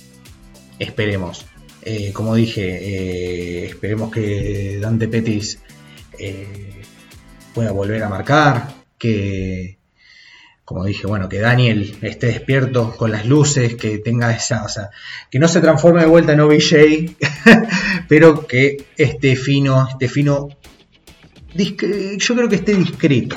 Esperemos. 0.78 1.46
Eh, 1.82 2.12
como 2.12 2.34
dije, 2.34 3.66
esperemos 3.66 4.10
que 4.10 4.78
Dante 4.80 5.06
Petis 5.06 5.60
pueda 7.54 7.70
volver 7.70 8.02
a 8.02 8.08
marcar, 8.08 8.74
que, 8.98 9.78
como 10.64 10.84
dije, 10.84 11.06
bueno, 11.06 11.28
que 11.28 11.40
Daniel 11.40 11.96
esté 12.00 12.28
despierto 12.28 12.94
con 12.96 13.10
las 13.10 13.26
luces, 13.26 13.74
que 13.74 13.98
tenga 13.98 14.34
esa, 14.34 14.64
o 14.64 14.68
sea, 14.68 14.90
que 15.30 15.38
no 15.38 15.46
se 15.46 15.60
transforme 15.60 16.00
de 16.00 16.06
vuelta 16.06 16.32
en 16.32 16.40
OBJ, 16.40 17.16
pero 18.08 18.46
que 18.46 18.86
esté 18.96 19.36
fino, 19.36 19.86
esté 19.88 20.08
fino, 20.08 20.48
yo 21.54 22.34
creo 22.34 22.48
que 22.48 22.56
esté 22.56 22.74
discreto. 22.74 23.36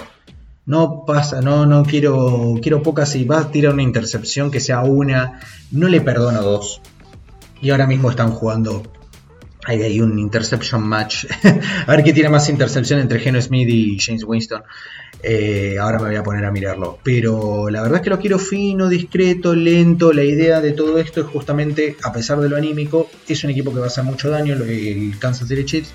No 0.66 1.06
pasa, 1.06 1.42
no, 1.42 1.66
no 1.66 1.84
quiero, 1.84 2.56
quiero 2.62 2.82
pocas, 2.82 3.12
si 3.12 3.24
va 3.24 3.40
a 3.40 3.52
tirar 3.52 3.74
una 3.74 3.84
intercepción 3.84 4.52
que 4.52 4.60
sea 4.60 4.82
una, 4.82 5.40
no 5.72 5.88
le 5.88 6.02
perdono 6.02 6.42
dos. 6.42 6.82
Y 7.62 7.70
ahora 7.70 7.88
mismo 7.88 8.10
están 8.10 8.32
jugando 8.32 8.84
hay 9.68 10.00
un 10.00 10.18
interception 10.18 10.82
match. 10.82 11.26
a 11.88 11.92
ver 11.92 12.04
qué 12.04 12.14
tiene 12.14 12.30
más 12.30 12.50
intercepción 12.50 13.00
entre 13.00 13.20
Geno 13.20 13.42
Smith 13.42 13.68
y 13.70 14.00
James 14.00 14.24
Winston. 14.24 14.64
Eh, 15.22 15.78
ahora 15.80 15.98
me 16.00 16.06
voy 16.06 16.16
a 16.16 16.24
poner 16.24 16.46
a 16.46 16.52
mirarlo. 16.52 17.00
Pero 17.04 17.70
la 17.70 17.82
verdad 17.82 17.98
es 17.98 18.04
que 18.04 18.10
lo 18.10 18.20
quiero 18.20 18.40
fino, 18.40 18.88
discreto, 18.88 19.54
lento. 19.54 20.14
La 20.14 20.24
idea 20.24 20.62
de 20.62 20.72
todo 20.72 21.00
esto 21.00 21.22
es 21.22 21.28
justamente, 21.28 21.98
a 22.04 22.14
pesar 22.14 22.40
de 22.40 22.50
lo 22.50 22.58
anímico, 22.58 23.10
es 23.28 23.44
un 23.44 23.50
equipo 23.50 23.74
que 23.74 23.80
va 23.80 23.86
a 23.86 23.88
hacer 23.88 24.04
mucho 24.04 24.30
daño, 24.30 24.54
el 24.54 25.16
Kansas 25.20 25.48
City 25.48 25.66
Chiefs. 25.66 25.94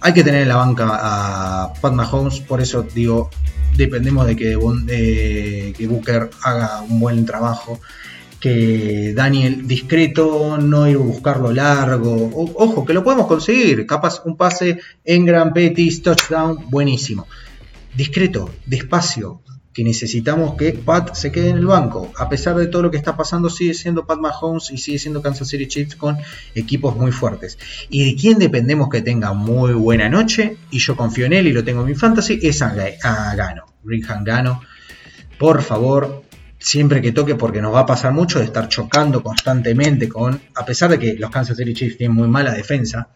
Hay 0.00 0.12
que 0.12 0.22
tener 0.22 0.42
en 0.42 0.48
la 0.48 0.56
banca 0.56 0.86
a 0.88 1.72
Pat 1.80 1.92
Mahomes, 1.92 2.40
por 2.40 2.60
eso 2.60 2.82
digo, 2.82 3.30
dependemos 3.76 4.26
de 4.26 4.36
que, 4.36 5.74
que 5.76 5.86
Booker 5.86 6.30
haga 6.42 6.82
un 6.82 7.00
buen 7.00 7.24
trabajo 7.24 7.80
que 8.40 9.12
Daniel 9.14 9.66
discreto, 9.66 10.58
no 10.58 10.88
ir 10.88 10.96
a 10.96 11.00
buscarlo 11.00 11.52
largo. 11.52 12.30
ojo, 12.54 12.84
que 12.84 12.92
lo 12.92 13.02
podemos 13.02 13.26
conseguir. 13.26 13.86
Capaz 13.86 14.22
un 14.24 14.36
pase 14.36 14.80
en 15.04 15.24
Gran 15.24 15.52
Petis, 15.52 16.02
touchdown, 16.02 16.70
buenísimo. 16.70 17.26
Discreto, 17.94 18.50
despacio, 18.66 19.40
que 19.76 19.84
necesitamos 19.84 20.54
que 20.56 20.72
Pat 20.72 21.14
se 21.14 21.30
quede 21.30 21.50
en 21.50 21.58
el 21.58 21.66
banco. 21.66 22.10
A 22.16 22.30
pesar 22.30 22.56
de 22.56 22.66
todo 22.66 22.80
lo 22.80 22.90
que 22.90 22.96
está 22.96 23.14
pasando, 23.14 23.50
sigue 23.50 23.74
siendo 23.74 24.06
Pat 24.06 24.18
Mahomes 24.18 24.70
y 24.70 24.78
sigue 24.78 24.98
siendo 24.98 25.20
Kansas 25.20 25.48
City 25.48 25.66
Chiefs 25.66 25.96
con 25.96 26.16
equipos 26.54 26.96
muy 26.96 27.12
fuertes. 27.12 27.58
Y 27.90 28.04
de 28.10 28.18
quién 28.18 28.38
dependemos 28.38 28.88
que 28.88 29.02
tenga 29.02 29.34
muy 29.34 29.74
buena 29.74 30.08
noche, 30.08 30.56
y 30.70 30.78
yo 30.78 30.96
confío 30.96 31.26
en 31.26 31.34
él 31.34 31.46
y 31.46 31.52
lo 31.52 31.62
tengo 31.62 31.82
en 31.82 31.88
mi 31.88 31.94
fantasy, 31.94 32.38
es 32.42 32.62
a, 32.62 32.70
Gano. 33.34 33.66
Rick 33.84 34.08
Gano. 34.22 34.62
Por 35.38 35.60
favor, 35.60 36.24
siempre 36.66 37.00
que 37.00 37.12
toque 37.12 37.36
porque 37.36 37.62
nos 37.62 37.72
va 37.72 37.80
a 37.80 37.86
pasar 37.86 38.12
mucho 38.12 38.40
de 38.40 38.46
estar 38.46 38.66
chocando 38.68 39.22
constantemente 39.22 40.08
con, 40.08 40.40
a 40.52 40.64
pesar 40.64 40.90
de 40.90 40.98
que 40.98 41.14
los 41.14 41.30
Kansas 41.30 41.56
City 41.56 41.72
Chiefs 41.72 41.96
tienen 41.96 42.16
muy 42.16 42.26
mala 42.26 42.52
defensa, 42.52 43.08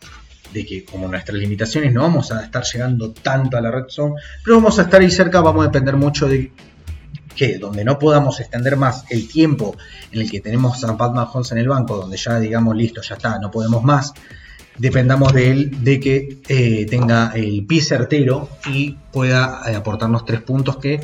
de 0.53 0.65
que 0.65 0.85
como 0.85 1.09
nuestras 1.09 1.37
limitaciones 1.37 1.93
no 1.93 2.03
vamos 2.03 2.31
a 2.31 2.45
estar 2.45 2.63
llegando 2.63 3.11
tanto 3.11 3.57
a 3.57 3.61
la 3.61 3.73
red 3.73 3.87
zone, 3.89 4.15
pero 4.45 4.59
vamos 4.59 4.79
a 4.79 4.83
estar 4.83 5.01
ahí 5.01 5.11
cerca, 5.11 5.41
vamos 5.41 5.65
a 5.65 5.67
depender 5.67 5.97
mucho 5.97 6.29
de 6.29 6.53
que 7.35 7.59
donde 7.59 7.85
no 7.85 7.99
podamos 7.99 8.39
extender 8.39 8.77
más 8.77 9.05
el 9.11 9.27
tiempo 9.27 9.77
en 10.13 10.21
el 10.21 10.31
que 10.31 10.39
tenemos 10.39 10.85
a 10.85 10.97
Pat 10.97 11.13
Mahomes 11.13 11.51
en 11.51 11.59
el 11.59 11.69
banco, 11.69 11.97
donde 11.97 12.17
ya 12.17 12.39
digamos 12.39 12.77
listo, 12.77 13.03
ya 13.03 13.17
está, 13.17 13.41
no 13.41 13.51
podemos 13.51 13.83
más, 13.83 14.15
dependamos 14.79 15.33
de 15.33 15.51
él 15.51 15.83
de 15.83 15.99
que 15.99 16.39
eh, 16.49 16.87
tenga 16.89 17.33
el 17.35 17.67
pie 17.67 17.83
certero 17.83 18.49
y 18.73 18.93
pueda 19.13 19.63
eh, 19.67 19.75
aportarnos 19.75 20.25
tres 20.25 20.41
puntos 20.41 20.77
que 20.77 21.01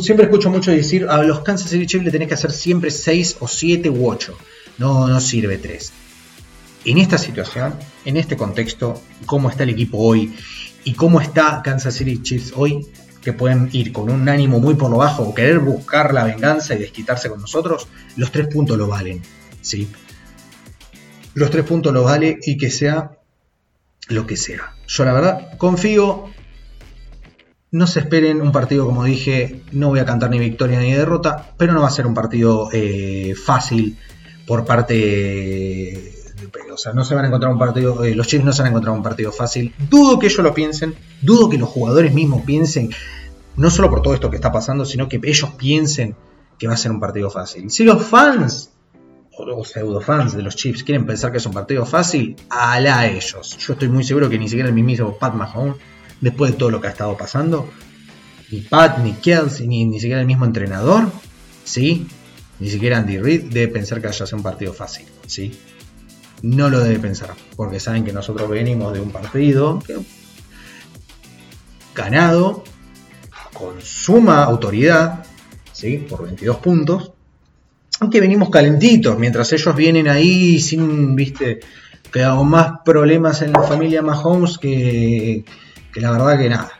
siempre 0.00 0.26
escucho 0.26 0.50
mucho 0.50 0.70
decir 0.70 1.06
a 1.08 1.22
los 1.22 1.40
Kansas 1.40 1.70
City 1.70 1.86
Chiefs 1.86 2.04
le 2.04 2.10
tenés 2.10 2.28
que 2.28 2.34
hacer 2.34 2.52
siempre 2.52 2.90
6 2.90 3.38
o 3.40 3.48
7 3.48 3.90
u 3.90 4.08
8. 4.08 4.36
No, 4.78 5.06
no 5.06 5.20
sirve 5.20 5.58
3. 5.58 5.92
En 6.86 6.98
esta 6.98 7.18
situación, 7.18 7.74
en 8.04 8.16
este 8.16 8.36
contexto, 8.36 9.00
cómo 9.26 9.50
está 9.50 9.64
el 9.64 9.70
equipo 9.70 9.98
hoy 9.98 10.34
y 10.84 10.94
cómo 10.94 11.20
está 11.20 11.62
Kansas 11.64 11.94
City 11.94 12.22
Chiefs 12.22 12.52
hoy, 12.54 12.86
que 13.22 13.32
pueden 13.32 13.68
ir 13.72 13.92
con 13.92 14.08
un 14.08 14.28
ánimo 14.28 14.60
muy 14.60 14.74
por 14.74 14.90
lo 14.90 14.98
bajo 14.98 15.24
o 15.24 15.34
querer 15.34 15.58
buscar 15.58 16.14
la 16.14 16.24
venganza 16.24 16.74
y 16.74 16.78
desquitarse 16.78 17.28
con 17.28 17.40
nosotros, 17.40 17.88
los 18.16 18.30
tres 18.30 18.46
puntos 18.46 18.78
lo 18.78 18.86
valen. 18.86 19.20
¿sí? 19.60 19.88
Los 21.34 21.50
tres 21.50 21.64
puntos 21.64 21.92
lo 21.92 22.04
valen 22.04 22.38
y 22.42 22.56
que 22.56 22.70
sea 22.70 23.18
lo 24.08 24.26
que 24.26 24.36
sea. 24.36 24.74
Yo 24.86 25.04
la 25.04 25.12
verdad 25.12 25.58
confío 25.58 26.30
no 27.76 27.86
se 27.86 28.00
esperen 28.00 28.40
un 28.40 28.52
partido, 28.52 28.86
como 28.86 29.04
dije, 29.04 29.60
no 29.70 29.88
voy 29.88 29.98
a 29.98 30.06
cantar 30.06 30.30
ni 30.30 30.38
victoria 30.38 30.80
ni 30.80 30.92
derrota, 30.92 31.52
pero 31.58 31.74
no 31.74 31.82
va 31.82 31.88
a 31.88 31.90
ser 31.90 32.06
un 32.06 32.14
partido 32.14 32.70
eh, 32.72 33.34
fácil 33.36 33.98
por 34.46 34.64
parte... 34.64 36.12
O 36.72 36.78
sea, 36.78 36.92
no 36.92 37.04
se 37.04 37.14
van 37.14 37.24
a 37.24 37.28
encontrar 37.28 37.52
un 37.52 37.58
partido, 37.58 38.04
eh, 38.04 38.14
los 38.14 38.26
Chiefs 38.26 38.44
no 38.44 38.52
se 38.52 38.60
van 38.60 38.66
a 38.66 38.70
encontrar 38.70 38.94
un 38.94 39.02
partido 39.02 39.32
fácil. 39.32 39.74
Dudo 39.90 40.18
que 40.18 40.26
ellos 40.26 40.42
lo 40.42 40.52
piensen, 40.52 40.94
dudo 41.22 41.48
que 41.48 41.56
los 41.56 41.70
jugadores 41.70 42.12
mismos 42.12 42.42
piensen, 42.42 42.90
no 43.56 43.70
solo 43.70 43.88
por 43.88 44.02
todo 44.02 44.12
esto 44.12 44.28
que 44.30 44.36
está 44.36 44.52
pasando, 44.52 44.84
sino 44.84 45.08
que 45.08 45.18
ellos 45.22 45.50
piensen 45.56 46.14
que 46.58 46.68
va 46.68 46.74
a 46.74 46.76
ser 46.76 46.92
un 46.92 47.00
partido 47.00 47.30
fácil. 47.30 47.70
Si 47.70 47.84
los 47.84 48.02
fans 48.02 48.70
o 49.38 49.64
pseudo 49.64 50.00
fans 50.00 50.34
de 50.34 50.42
los 50.42 50.56
Chiefs 50.56 50.82
quieren 50.82 51.06
pensar 51.06 51.30
que 51.30 51.38
es 51.38 51.46
un 51.46 51.52
partido 51.52 51.84
fácil, 51.84 52.36
ala 52.50 53.06
ellos. 53.06 53.56
Yo 53.58 53.72
estoy 53.74 53.88
muy 53.88 54.04
seguro 54.04 54.28
que 54.28 54.38
ni 54.38 54.48
siquiera 54.48 54.68
el 54.68 54.74
mismo 54.74 55.16
Pat 55.18 55.34
Mahomes 55.34 55.76
después 56.20 56.52
de 56.52 56.58
todo 56.58 56.70
lo 56.70 56.80
que 56.80 56.88
ha 56.88 56.90
estado 56.90 57.16
pasando. 57.16 57.68
Ni 58.50 58.60
Pat, 58.60 58.98
ni 58.98 59.12
Kelsey, 59.14 59.66
ni, 59.66 59.84
ni 59.84 59.98
siquiera 59.98 60.20
el 60.20 60.26
mismo 60.26 60.44
entrenador, 60.44 61.10
¿sí? 61.64 62.06
Ni 62.58 62.70
siquiera 62.70 62.98
Andy 62.98 63.18
Reid 63.18 63.52
debe 63.52 63.68
pensar 63.68 64.00
que 64.00 64.08
haya 64.08 64.24
sido 64.24 64.38
un 64.38 64.42
partido 64.42 64.72
fácil, 64.72 65.06
¿sí? 65.26 65.58
No 66.42 66.70
lo 66.70 66.80
debe 66.80 66.98
pensar, 66.98 67.34
porque 67.56 67.80
saben 67.80 68.04
que 68.04 68.12
nosotros 68.12 68.48
venimos 68.48 68.92
de 68.92 69.00
un 69.00 69.10
partido 69.10 69.82
ganado 71.94 72.62
con 73.52 73.80
suma 73.80 74.44
autoridad, 74.44 75.24
¿sí? 75.72 75.98
Por 75.98 76.24
22 76.24 76.56
puntos, 76.58 77.12
aunque 78.00 78.20
venimos 78.20 78.50
calentitos, 78.50 79.18
mientras 79.18 79.52
ellos 79.52 79.74
vienen 79.74 80.08
ahí 80.08 80.60
sin, 80.60 81.16
viste, 81.16 81.60
que 82.12 82.22
hago 82.22 82.44
más 82.44 82.80
problemas 82.84 83.42
en 83.42 83.52
la 83.52 83.62
familia 83.62 84.02
Mahomes 84.02 84.58
que, 84.58 85.44
que 85.96 86.02
la 86.02 86.10
verdad 86.10 86.38
que 86.38 86.50
nada. 86.50 86.72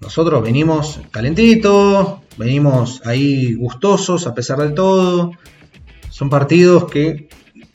nosotros 0.00 0.42
venimos 0.42 0.98
calentitos, 1.12 2.14
venimos 2.36 3.00
ahí 3.06 3.54
gustosos 3.54 4.26
a 4.26 4.34
pesar 4.34 4.58
de 4.58 4.70
todo. 4.70 5.30
Son 6.10 6.28
partidos 6.28 6.90
que 6.90 7.28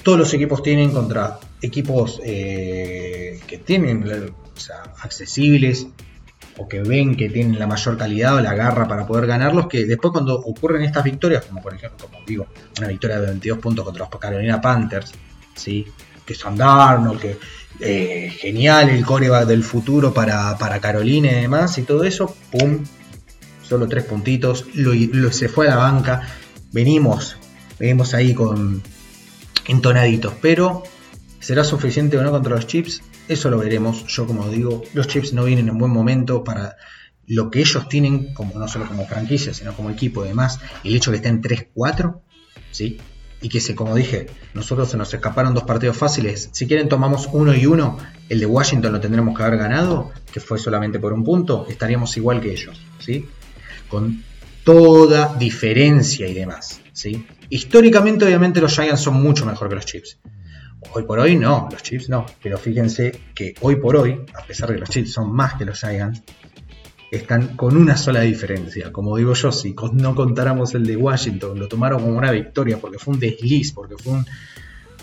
todos 0.03 0.19
los 0.19 0.33
equipos 0.33 0.61
tienen 0.61 0.91
contra 0.91 1.39
equipos 1.61 2.19
eh, 2.25 3.39
que 3.47 3.59
tienen, 3.59 4.03
o 4.03 4.59
sea, 4.59 4.83
accesibles 5.01 5.87
o 6.57 6.67
que 6.67 6.81
ven 6.81 7.15
que 7.15 7.29
tienen 7.29 7.57
la 7.57 7.67
mayor 7.67 7.97
calidad 7.97 8.35
o 8.35 8.41
la 8.41 8.53
garra 8.53 8.89
para 8.89 9.07
poder 9.07 9.25
ganarlos, 9.25 9.67
que 9.67 9.85
después 9.85 10.11
cuando 10.11 10.35
ocurren 10.35 10.81
estas 10.81 11.05
victorias, 11.05 11.45
como 11.45 11.61
por 11.61 11.75
ejemplo, 11.75 12.09
como 12.11 12.25
digo, 12.25 12.47
una 12.77 12.89
victoria 12.89 13.21
de 13.21 13.27
22 13.27 13.59
puntos 13.59 13.85
contra 13.85 14.09
los 14.09 14.19
Carolina 14.19 14.59
Panthers, 14.59 15.13
¿sí? 15.55 15.85
que 16.25 16.35
son 16.35 16.57
Darnold, 16.57 17.21
que 17.21 17.37
eh, 17.81 18.35
genial 18.37 18.89
el 18.89 19.05
coreback 19.05 19.47
del 19.47 19.63
futuro 19.63 20.13
para, 20.13 20.57
Carolina 20.81 21.31
y 21.31 21.41
demás 21.41 21.77
y 21.77 21.83
todo 21.83 22.03
eso, 22.03 22.35
pum, 22.51 22.83
solo 23.63 23.87
tres 23.87 24.03
puntitos, 24.03 24.65
lo, 24.73 25.31
se 25.31 25.47
fue 25.47 25.67
a 25.67 25.71
la 25.71 25.75
banca, 25.77 26.27
venimos, 26.71 27.37
venimos 27.79 28.13
ahí 28.13 28.33
con 28.33 28.81
entonaditos, 29.67 30.33
pero 30.41 30.83
¿será 31.39 31.63
suficiente 31.63 32.17
o 32.17 32.23
no 32.23 32.31
contra 32.31 32.55
los 32.55 32.67
chips? 32.67 33.01
Eso 33.27 33.49
lo 33.49 33.59
veremos, 33.59 34.05
yo 34.07 34.25
como 34.27 34.49
digo, 34.49 34.83
los 34.93 35.07
chips 35.07 35.33
no 35.33 35.45
vienen 35.45 35.69
en 35.69 35.77
buen 35.77 35.91
momento 35.91 36.43
para 36.43 36.75
lo 37.27 37.51
que 37.51 37.59
ellos 37.59 37.87
tienen, 37.87 38.33
como 38.33 38.57
no 38.57 38.67
solo 38.67 38.87
como 38.87 39.05
franquicia, 39.05 39.53
sino 39.53 39.73
como 39.73 39.91
equipo 39.91 40.25
y 40.25 40.29
demás, 40.29 40.59
el 40.83 40.95
hecho 40.95 41.11
de 41.11 41.21
que 41.21 41.27
estén 41.27 41.41
3-4, 41.41 42.19
¿sí? 42.71 42.97
Y 43.41 43.49
que 43.49 43.75
como 43.75 43.95
dije, 43.95 44.27
nosotros 44.53 44.89
se 44.89 44.97
nos 44.97 45.13
escaparon 45.13 45.53
dos 45.53 45.63
partidos 45.63 45.97
fáciles. 45.97 46.49
Si 46.51 46.67
quieren 46.67 46.89
tomamos 46.89 47.29
uno 47.31 47.55
y 47.55 47.65
uno, 47.65 47.97
el 48.27 48.39
de 48.39 48.45
Washington 48.45 48.91
lo 48.91 48.99
tendremos 48.99 49.35
que 49.35 49.43
haber 49.43 49.57
ganado, 49.57 50.11
que 50.31 50.39
fue 50.39 50.59
solamente 50.59 50.99
por 50.99 51.13
un 51.13 51.23
punto, 51.23 51.65
estaríamos 51.69 52.15
igual 52.17 52.41
que 52.41 52.51
ellos, 52.51 52.81
¿sí? 52.99 53.25
con 53.87 54.23
toda 54.63 55.35
diferencia 55.35 56.27
y 56.27 56.33
demás. 56.33 56.81
¿sí? 56.91 57.25
Históricamente, 57.49 58.25
obviamente, 58.25 58.59
los 58.61 58.75
Giants 58.75 59.01
son 59.01 59.21
mucho 59.21 59.45
mejor 59.45 59.69
que 59.69 59.75
los 59.75 59.85
Chiefs. 59.85 60.19
Hoy 60.93 61.03
por 61.03 61.19
hoy 61.19 61.35
no, 61.35 61.67
los 61.71 61.81
Chiefs 61.81 62.09
no. 62.09 62.25
Pero 62.41 62.57
fíjense 62.57 63.19
que 63.33 63.53
hoy 63.61 63.77
por 63.77 63.95
hoy, 63.95 64.21
a 64.33 64.45
pesar 64.45 64.69
de 64.69 64.75
que 64.75 64.81
los 64.81 64.89
Chiefs 64.89 65.13
son 65.13 65.31
más 65.33 65.55
que 65.55 65.65
los 65.65 65.79
Giants, 65.79 66.21
están 67.11 67.55
con 67.55 67.75
una 67.75 67.97
sola 67.97 68.21
diferencia. 68.21 68.91
Como 68.91 69.17
digo 69.17 69.33
yo, 69.33 69.51
si 69.51 69.75
no 69.93 70.15
contáramos 70.15 70.73
el 70.75 70.85
de 70.85 70.95
Washington, 70.95 71.59
lo 71.59 71.67
tomaron 71.67 72.01
como 72.01 72.17
una 72.17 72.31
victoria 72.31 72.77
porque 72.77 72.99
fue 72.99 73.15
un 73.15 73.19
desliz, 73.19 73.71
porque 73.71 73.95
fue 73.97 74.13
un, 74.13 74.25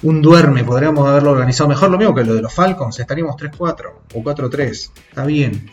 un 0.03 0.23
duerme, 0.23 0.65
podríamos 0.65 1.09
haberlo 1.09 1.33
organizado 1.33 1.69
mejor. 1.69 1.91
Lo 1.91 1.99
mismo 1.99 2.15
que 2.15 2.25
lo 2.25 2.35
de 2.35 2.43
los 2.43 2.53
Falcons, 2.53 2.99
estaríamos 3.01 3.37
3-4 3.37 3.93
o 4.15 4.23
4-3. 4.23 4.91
Está 5.09 5.25
bien. 5.25 5.71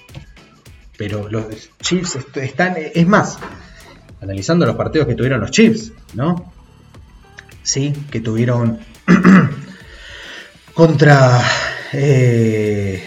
Pero 0.98 1.28
los 1.30 1.46
Chiefs 1.82 2.18
están, 2.36 2.76
es 2.78 3.08
más, 3.08 3.40
analizando 4.22 4.66
los 4.66 4.76
partidos 4.76 5.08
que 5.08 5.16
tuvieron 5.16 5.42
los 5.42 5.52
Chiefs, 5.52 5.92
¿no? 6.14 6.52
Sí, 7.64 7.94
que 8.12 8.20
tuvieron 8.20 8.80
contra 10.74 11.42
eh, 11.94 13.04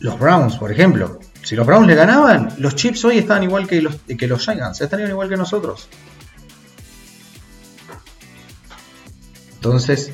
los 0.00 0.18
Browns, 0.18 0.56
por 0.56 0.72
ejemplo. 0.72 1.17
Si 1.48 1.56
los 1.56 1.66
Browns 1.66 1.86
le 1.86 1.94
ganaban, 1.94 2.50
los 2.58 2.76
Chiefs 2.76 3.06
hoy 3.06 3.16
están 3.16 3.42
igual 3.42 3.66
que 3.66 3.80
los, 3.80 3.96
que 3.96 4.26
los 4.26 4.44
Giants, 4.44 4.82
igual 5.08 5.30
que 5.30 5.36
nosotros. 5.38 5.88
Entonces, 9.54 10.12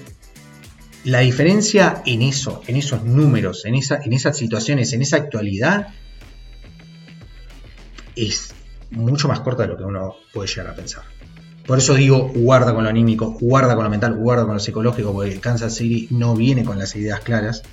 la 1.03 1.19
diferencia 1.19 2.05
en 2.07 2.23
eso, 2.23 2.63
en 2.69 2.77
esos 2.77 3.03
números, 3.03 3.65
en, 3.65 3.75
en 3.75 4.13
esas 4.13 4.37
situaciones, 4.37 4.93
en 4.93 5.03
esa 5.03 5.17
actualidad, 5.17 5.89
es 8.15 8.55
mucho 8.93 9.27
más 9.27 9.41
corta 9.41 9.65
de 9.65 9.71
lo 9.71 9.77
que 9.77 9.83
uno 9.83 10.15
puede 10.33 10.47
llegar 10.47 10.69
a 10.69 10.77
pensar. 10.77 11.03
Por 11.67 11.79
eso 11.79 11.95
digo, 11.95 12.31
guarda 12.33 12.73
con 12.73 12.85
lo 12.85 12.91
anímico, 12.91 13.37
guarda 13.41 13.75
con 13.75 13.83
lo 13.83 13.91
mental, 13.91 14.15
guarda 14.15 14.45
con 14.45 14.55
lo 14.55 14.61
psicológico, 14.61 15.13
porque 15.13 15.41
Kansas 15.41 15.75
City 15.75 16.07
no 16.13 16.37
viene 16.37 16.65
con 16.65 16.79
las 16.79 16.95
ideas 16.95 17.19
claras. 17.19 17.65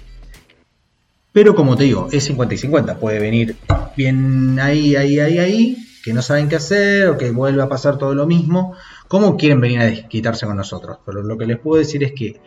Pero 1.34 1.56
como 1.56 1.78
te 1.78 1.86
digo, 1.86 2.10
es 2.12 2.26
50 2.26 2.54
y 2.54 2.58
50. 2.58 3.00
Puede 3.00 3.20
venir 3.20 3.56
bien 3.96 4.60
ahí, 4.60 4.96
ahí, 4.96 5.20
ahí, 5.20 5.40
ahí, 5.40 5.78
que 6.04 6.14
no 6.14 6.22
saben 6.22 6.50
qué 6.50 6.58
hacer 6.58 7.08
o 7.08 7.18
que 7.18 7.32
vuelva 7.32 7.66
a 7.66 7.70
pasar 7.70 7.98
todo 7.98 8.14
lo 8.14 8.28
mismo. 8.28 8.76
¿Cómo 9.08 9.38
quieren 9.38 9.62
venir 9.62 9.80
a 9.80 9.86
desquitarse 9.86 10.46
con 10.46 10.58
nosotros? 10.58 10.98
Pero 11.06 11.24
lo 11.24 11.38
que 11.38 11.46
les 11.46 11.58
puedo 11.58 11.80
decir 11.80 12.04
es 12.04 12.12
que 12.12 12.42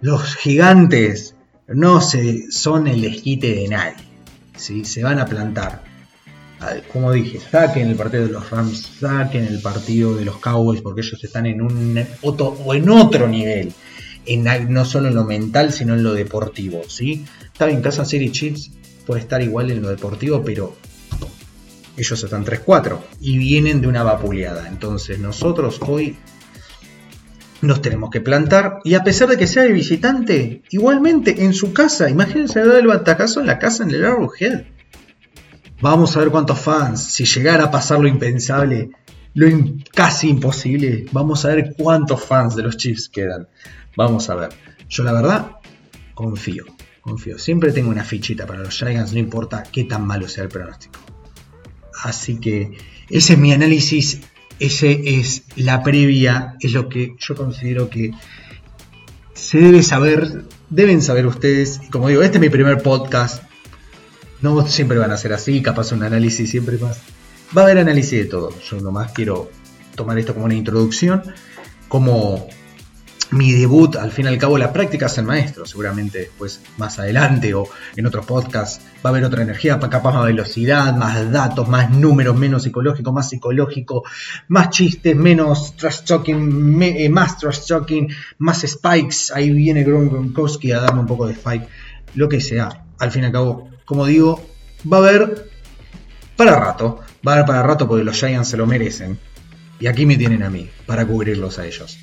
los 0.00 0.36
gigantes 0.36 1.34
no 1.66 2.00
se, 2.00 2.50
son 2.50 2.86
el 2.86 3.00
desquite 3.00 3.54
de 3.54 3.68
nadie. 3.68 4.04
¿sí? 4.56 4.84
Se 4.84 5.02
van 5.02 5.18
a 5.18 5.26
plantar. 5.26 5.82
Como 6.92 7.12
dije, 7.12 7.38
saquen 7.38 7.88
el 7.88 7.96
partido 7.96 8.26
de 8.26 8.32
los 8.32 8.50
Rams, 8.50 8.98
saquen 9.00 9.44
el 9.44 9.60
partido 9.60 10.16
de 10.16 10.24
los 10.24 10.38
Cowboys, 10.38 10.80
porque 10.80 11.02
ellos 11.02 11.22
están 11.22 11.46
en 11.46 11.62
un 11.62 12.04
otro, 12.22 12.48
o 12.64 12.74
en 12.74 12.88
otro 12.88 13.28
nivel. 13.28 13.72
En, 14.26 14.44
no 14.72 14.84
solo 14.84 15.08
en 15.08 15.14
lo 15.14 15.24
mental, 15.24 15.72
sino 15.72 15.94
en 15.94 16.02
lo 16.02 16.14
deportivo. 16.14 16.82
¿sí? 16.88 17.24
Está 17.58 17.66
bien, 17.66 17.82
Kansas 17.82 18.08
City 18.08 18.30
Chiefs 18.30 18.70
puede 19.04 19.20
estar 19.20 19.42
igual 19.42 19.72
en 19.72 19.82
lo 19.82 19.88
deportivo, 19.88 20.44
pero 20.44 20.76
ellos 21.96 22.22
están 22.22 22.44
3-4 22.44 23.00
y 23.20 23.36
vienen 23.36 23.80
de 23.80 23.88
una 23.88 24.04
vapuleada. 24.04 24.68
Entonces 24.68 25.18
nosotros 25.18 25.80
hoy 25.84 26.16
nos 27.60 27.82
tenemos 27.82 28.10
que 28.10 28.20
plantar 28.20 28.78
y 28.84 28.94
a 28.94 29.02
pesar 29.02 29.28
de 29.28 29.36
que 29.36 29.48
sea 29.48 29.64
de 29.64 29.72
visitante, 29.72 30.62
igualmente 30.70 31.44
en 31.44 31.52
su 31.52 31.72
casa, 31.72 32.08
imagínense 32.08 32.60
el 32.60 32.86
batacazo 32.86 33.40
en 33.40 33.48
la 33.48 33.58
casa 33.58 33.82
en 33.82 33.90
el 33.90 34.04
Arrowhead. 34.04 34.62
Vamos 35.80 36.16
a 36.16 36.20
ver 36.20 36.28
cuántos 36.28 36.60
fans, 36.60 37.12
si 37.12 37.24
llegara 37.24 37.64
a 37.64 37.70
pasar 37.72 37.98
lo 37.98 38.06
impensable, 38.06 38.92
lo 39.34 39.48
casi 39.92 40.28
imposible, 40.28 41.06
vamos 41.10 41.44
a 41.44 41.48
ver 41.48 41.74
cuántos 41.76 42.22
fans 42.22 42.54
de 42.54 42.62
los 42.62 42.76
Chiefs 42.76 43.08
quedan. 43.08 43.48
Vamos 43.96 44.30
a 44.30 44.36
ver. 44.36 44.50
Yo 44.88 45.02
la 45.02 45.12
verdad 45.12 45.56
confío 46.14 46.77
confío. 47.08 47.38
Siempre 47.38 47.72
tengo 47.72 47.90
una 47.90 48.04
fichita 48.04 48.46
para 48.46 48.60
los 48.60 48.76
Giants, 48.76 49.12
no 49.12 49.18
importa 49.18 49.62
qué 49.62 49.84
tan 49.84 50.06
malo 50.06 50.28
sea 50.28 50.44
el 50.44 50.50
pronóstico. 50.50 51.00
Así 52.02 52.38
que 52.38 52.76
ese 53.08 53.32
es 53.32 53.38
mi 53.38 53.52
análisis, 53.52 54.20
ese 54.60 55.18
es 55.18 55.44
la 55.56 55.82
previa, 55.82 56.56
es 56.60 56.72
lo 56.72 56.88
que 56.88 57.14
yo 57.18 57.34
considero 57.34 57.88
que 57.88 58.12
se 59.34 59.58
debe 59.58 59.82
saber, 59.82 60.44
deben 60.68 61.00
saber 61.00 61.26
ustedes. 61.26 61.80
Y 61.86 61.90
como 61.90 62.08
digo, 62.08 62.22
este 62.22 62.38
es 62.38 62.40
mi 62.40 62.50
primer 62.50 62.82
podcast. 62.82 63.42
No 64.40 64.66
siempre 64.66 64.98
van 64.98 65.10
a 65.10 65.16
ser 65.16 65.32
así, 65.32 65.62
capaz 65.62 65.92
un 65.92 66.02
análisis 66.02 66.50
siempre 66.50 66.78
más. 66.78 67.00
Va 67.56 67.62
a 67.62 67.64
haber 67.64 67.78
análisis 67.78 68.18
de 68.18 68.24
todo. 68.26 68.52
Yo 68.60 68.80
nomás 68.80 69.12
quiero 69.12 69.50
tomar 69.94 70.18
esto 70.18 70.34
como 70.34 70.46
una 70.46 70.54
introducción, 70.54 71.22
como 71.88 72.46
mi 73.30 73.52
debut, 73.52 73.96
al 73.96 74.10
fin 74.10 74.24
y 74.24 74.28
al 74.28 74.38
cabo, 74.38 74.56
la 74.56 74.72
práctica 74.72 75.06
es 75.06 75.18
el 75.18 75.24
maestro. 75.24 75.66
Seguramente 75.66 76.18
después, 76.18 76.62
más 76.78 76.98
adelante 76.98 77.52
o 77.54 77.68
en 77.96 78.06
otros 78.06 78.24
podcasts, 78.26 78.80
va 79.04 79.08
a 79.08 79.08
haber 79.08 79.24
otra 79.24 79.42
energía, 79.42 79.78
capaz 79.78 80.14
más 80.14 80.24
velocidad, 80.24 80.94
más 80.96 81.30
datos, 81.30 81.68
más 81.68 81.90
números, 81.90 82.36
menos 82.36 82.62
psicológico, 82.62 83.12
más 83.12 83.28
psicológico, 83.28 84.04
más 84.48 84.70
chistes, 84.70 85.14
menos 85.14 85.76
trash 85.76 86.04
talking, 86.04 86.82
eh, 86.82 87.08
más 87.08 87.38
trash 87.38 87.66
talking, 87.66 88.08
más 88.38 88.64
spikes. 88.66 89.32
Ahí 89.34 89.50
viene 89.50 89.84
Gronkowski 89.84 90.72
a 90.72 90.80
darme 90.80 91.00
un 91.00 91.06
poco 91.06 91.26
de 91.26 91.34
spike, 91.34 91.68
lo 92.14 92.28
que 92.28 92.40
sea. 92.40 92.84
Al 92.98 93.10
fin 93.10 93.22
y 93.22 93.26
al 93.26 93.32
cabo, 93.32 93.70
como 93.84 94.06
digo, 94.06 94.42
va 94.90 94.98
a 94.98 95.00
haber 95.00 95.50
para 96.36 96.58
rato. 96.58 97.00
Va 97.26 97.32
a 97.32 97.34
haber 97.34 97.46
para 97.46 97.62
rato 97.62 97.88
porque 97.88 98.04
los 98.04 98.16
Giants 98.16 98.48
se 98.48 98.56
lo 98.56 98.66
merecen. 98.66 99.18
Y 99.80 99.86
aquí 99.86 100.06
me 100.06 100.16
tienen 100.16 100.42
a 100.42 100.50
mí, 100.50 100.70
para 100.86 101.06
cubrirlos 101.06 101.58
a 101.58 101.66
ellos. 101.66 101.98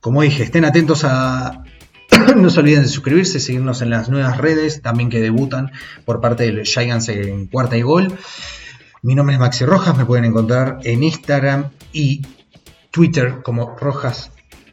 Como 0.00 0.22
dije, 0.22 0.44
estén 0.44 0.64
atentos 0.64 1.04
a... 1.04 1.64
no 2.36 2.50
se 2.50 2.60
olviden 2.60 2.82
de 2.82 2.88
suscribirse, 2.88 3.40
seguirnos 3.40 3.82
en 3.82 3.90
las 3.90 4.08
nuevas 4.08 4.38
redes, 4.38 4.80
también 4.80 5.10
que 5.10 5.20
debutan 5.20 5.72
por 6.04 6.20
parte 6.20 6.50
de 6.50 6.64
Giants 6.64 7.08
en 7.08 7.46
cuarta 7.46 7.76
y 7.76 7.82
gol. 7.82 8.16
Mi 9.02 9.14
nombre 9.14 9.34
es 9.34 9.40
Maxi 9.40 9.64
Rojas, 9.64 9.96
me 9.96 10.04
pueden 10.04 10.24
encontrar 10.24 10.78
en 10.84 11.02
Instagram 11.02 11.70
y 11.92 12.22
Twitter 12.90 13.42
como 13.42 13.76
Rojas, 13.76 14.30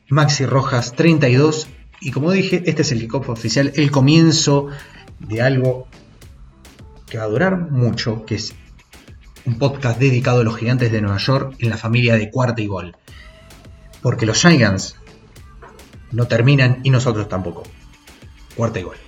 Maxi 0.10 0.46
Rojas 0.46 0.94
32. 0.94 1.68
Y 2.02 2.12
como 2.12 2.32
dije, 2.32 2.64
este 2.66 2.84
es 2.84 2.92
el 2.92 3.00
kickoff 3.00 3.30
oficial, 3.30 3.72
el 3.76 3.92
comienzo 3.92 4.68
de 5.20 5.42
algo 5.42 5.88
que 7.08 7.18
va 7.18 7.24
a 7.24 7.28
durar 7.28 7.72
mucho, 7.72 8.26
que 8.26 8.36
es 8.36 8.54
un 9.46 9.58
podcast 9.58 10.00
dedicado 10.00 10.42
a 10.42 10.44
los 10.44 10.58
gigantes 10.58 10.92
de 10.92 11.02
Nueva 11.02 11.18
York 11.18 11.56
en 11.60 11.70
la 11.70 11.78
familia 11.78 12.16
de 12.16 12.30
cuarta 12.30 12.62
y 12.62 12.68
gol. 12.68 12.96
Porque 14.02 14.26
los 14.26 14.40
Giants 14.40 14.96
no 16.16 16.28
terminan 16.28 16.80
y 16.84 16.90
nosotros 16.90 17.28
tampoco. 17.28 17.64
Cuarta 18.56 18.80
y 18.80 18.84
gol. 18.84 19.05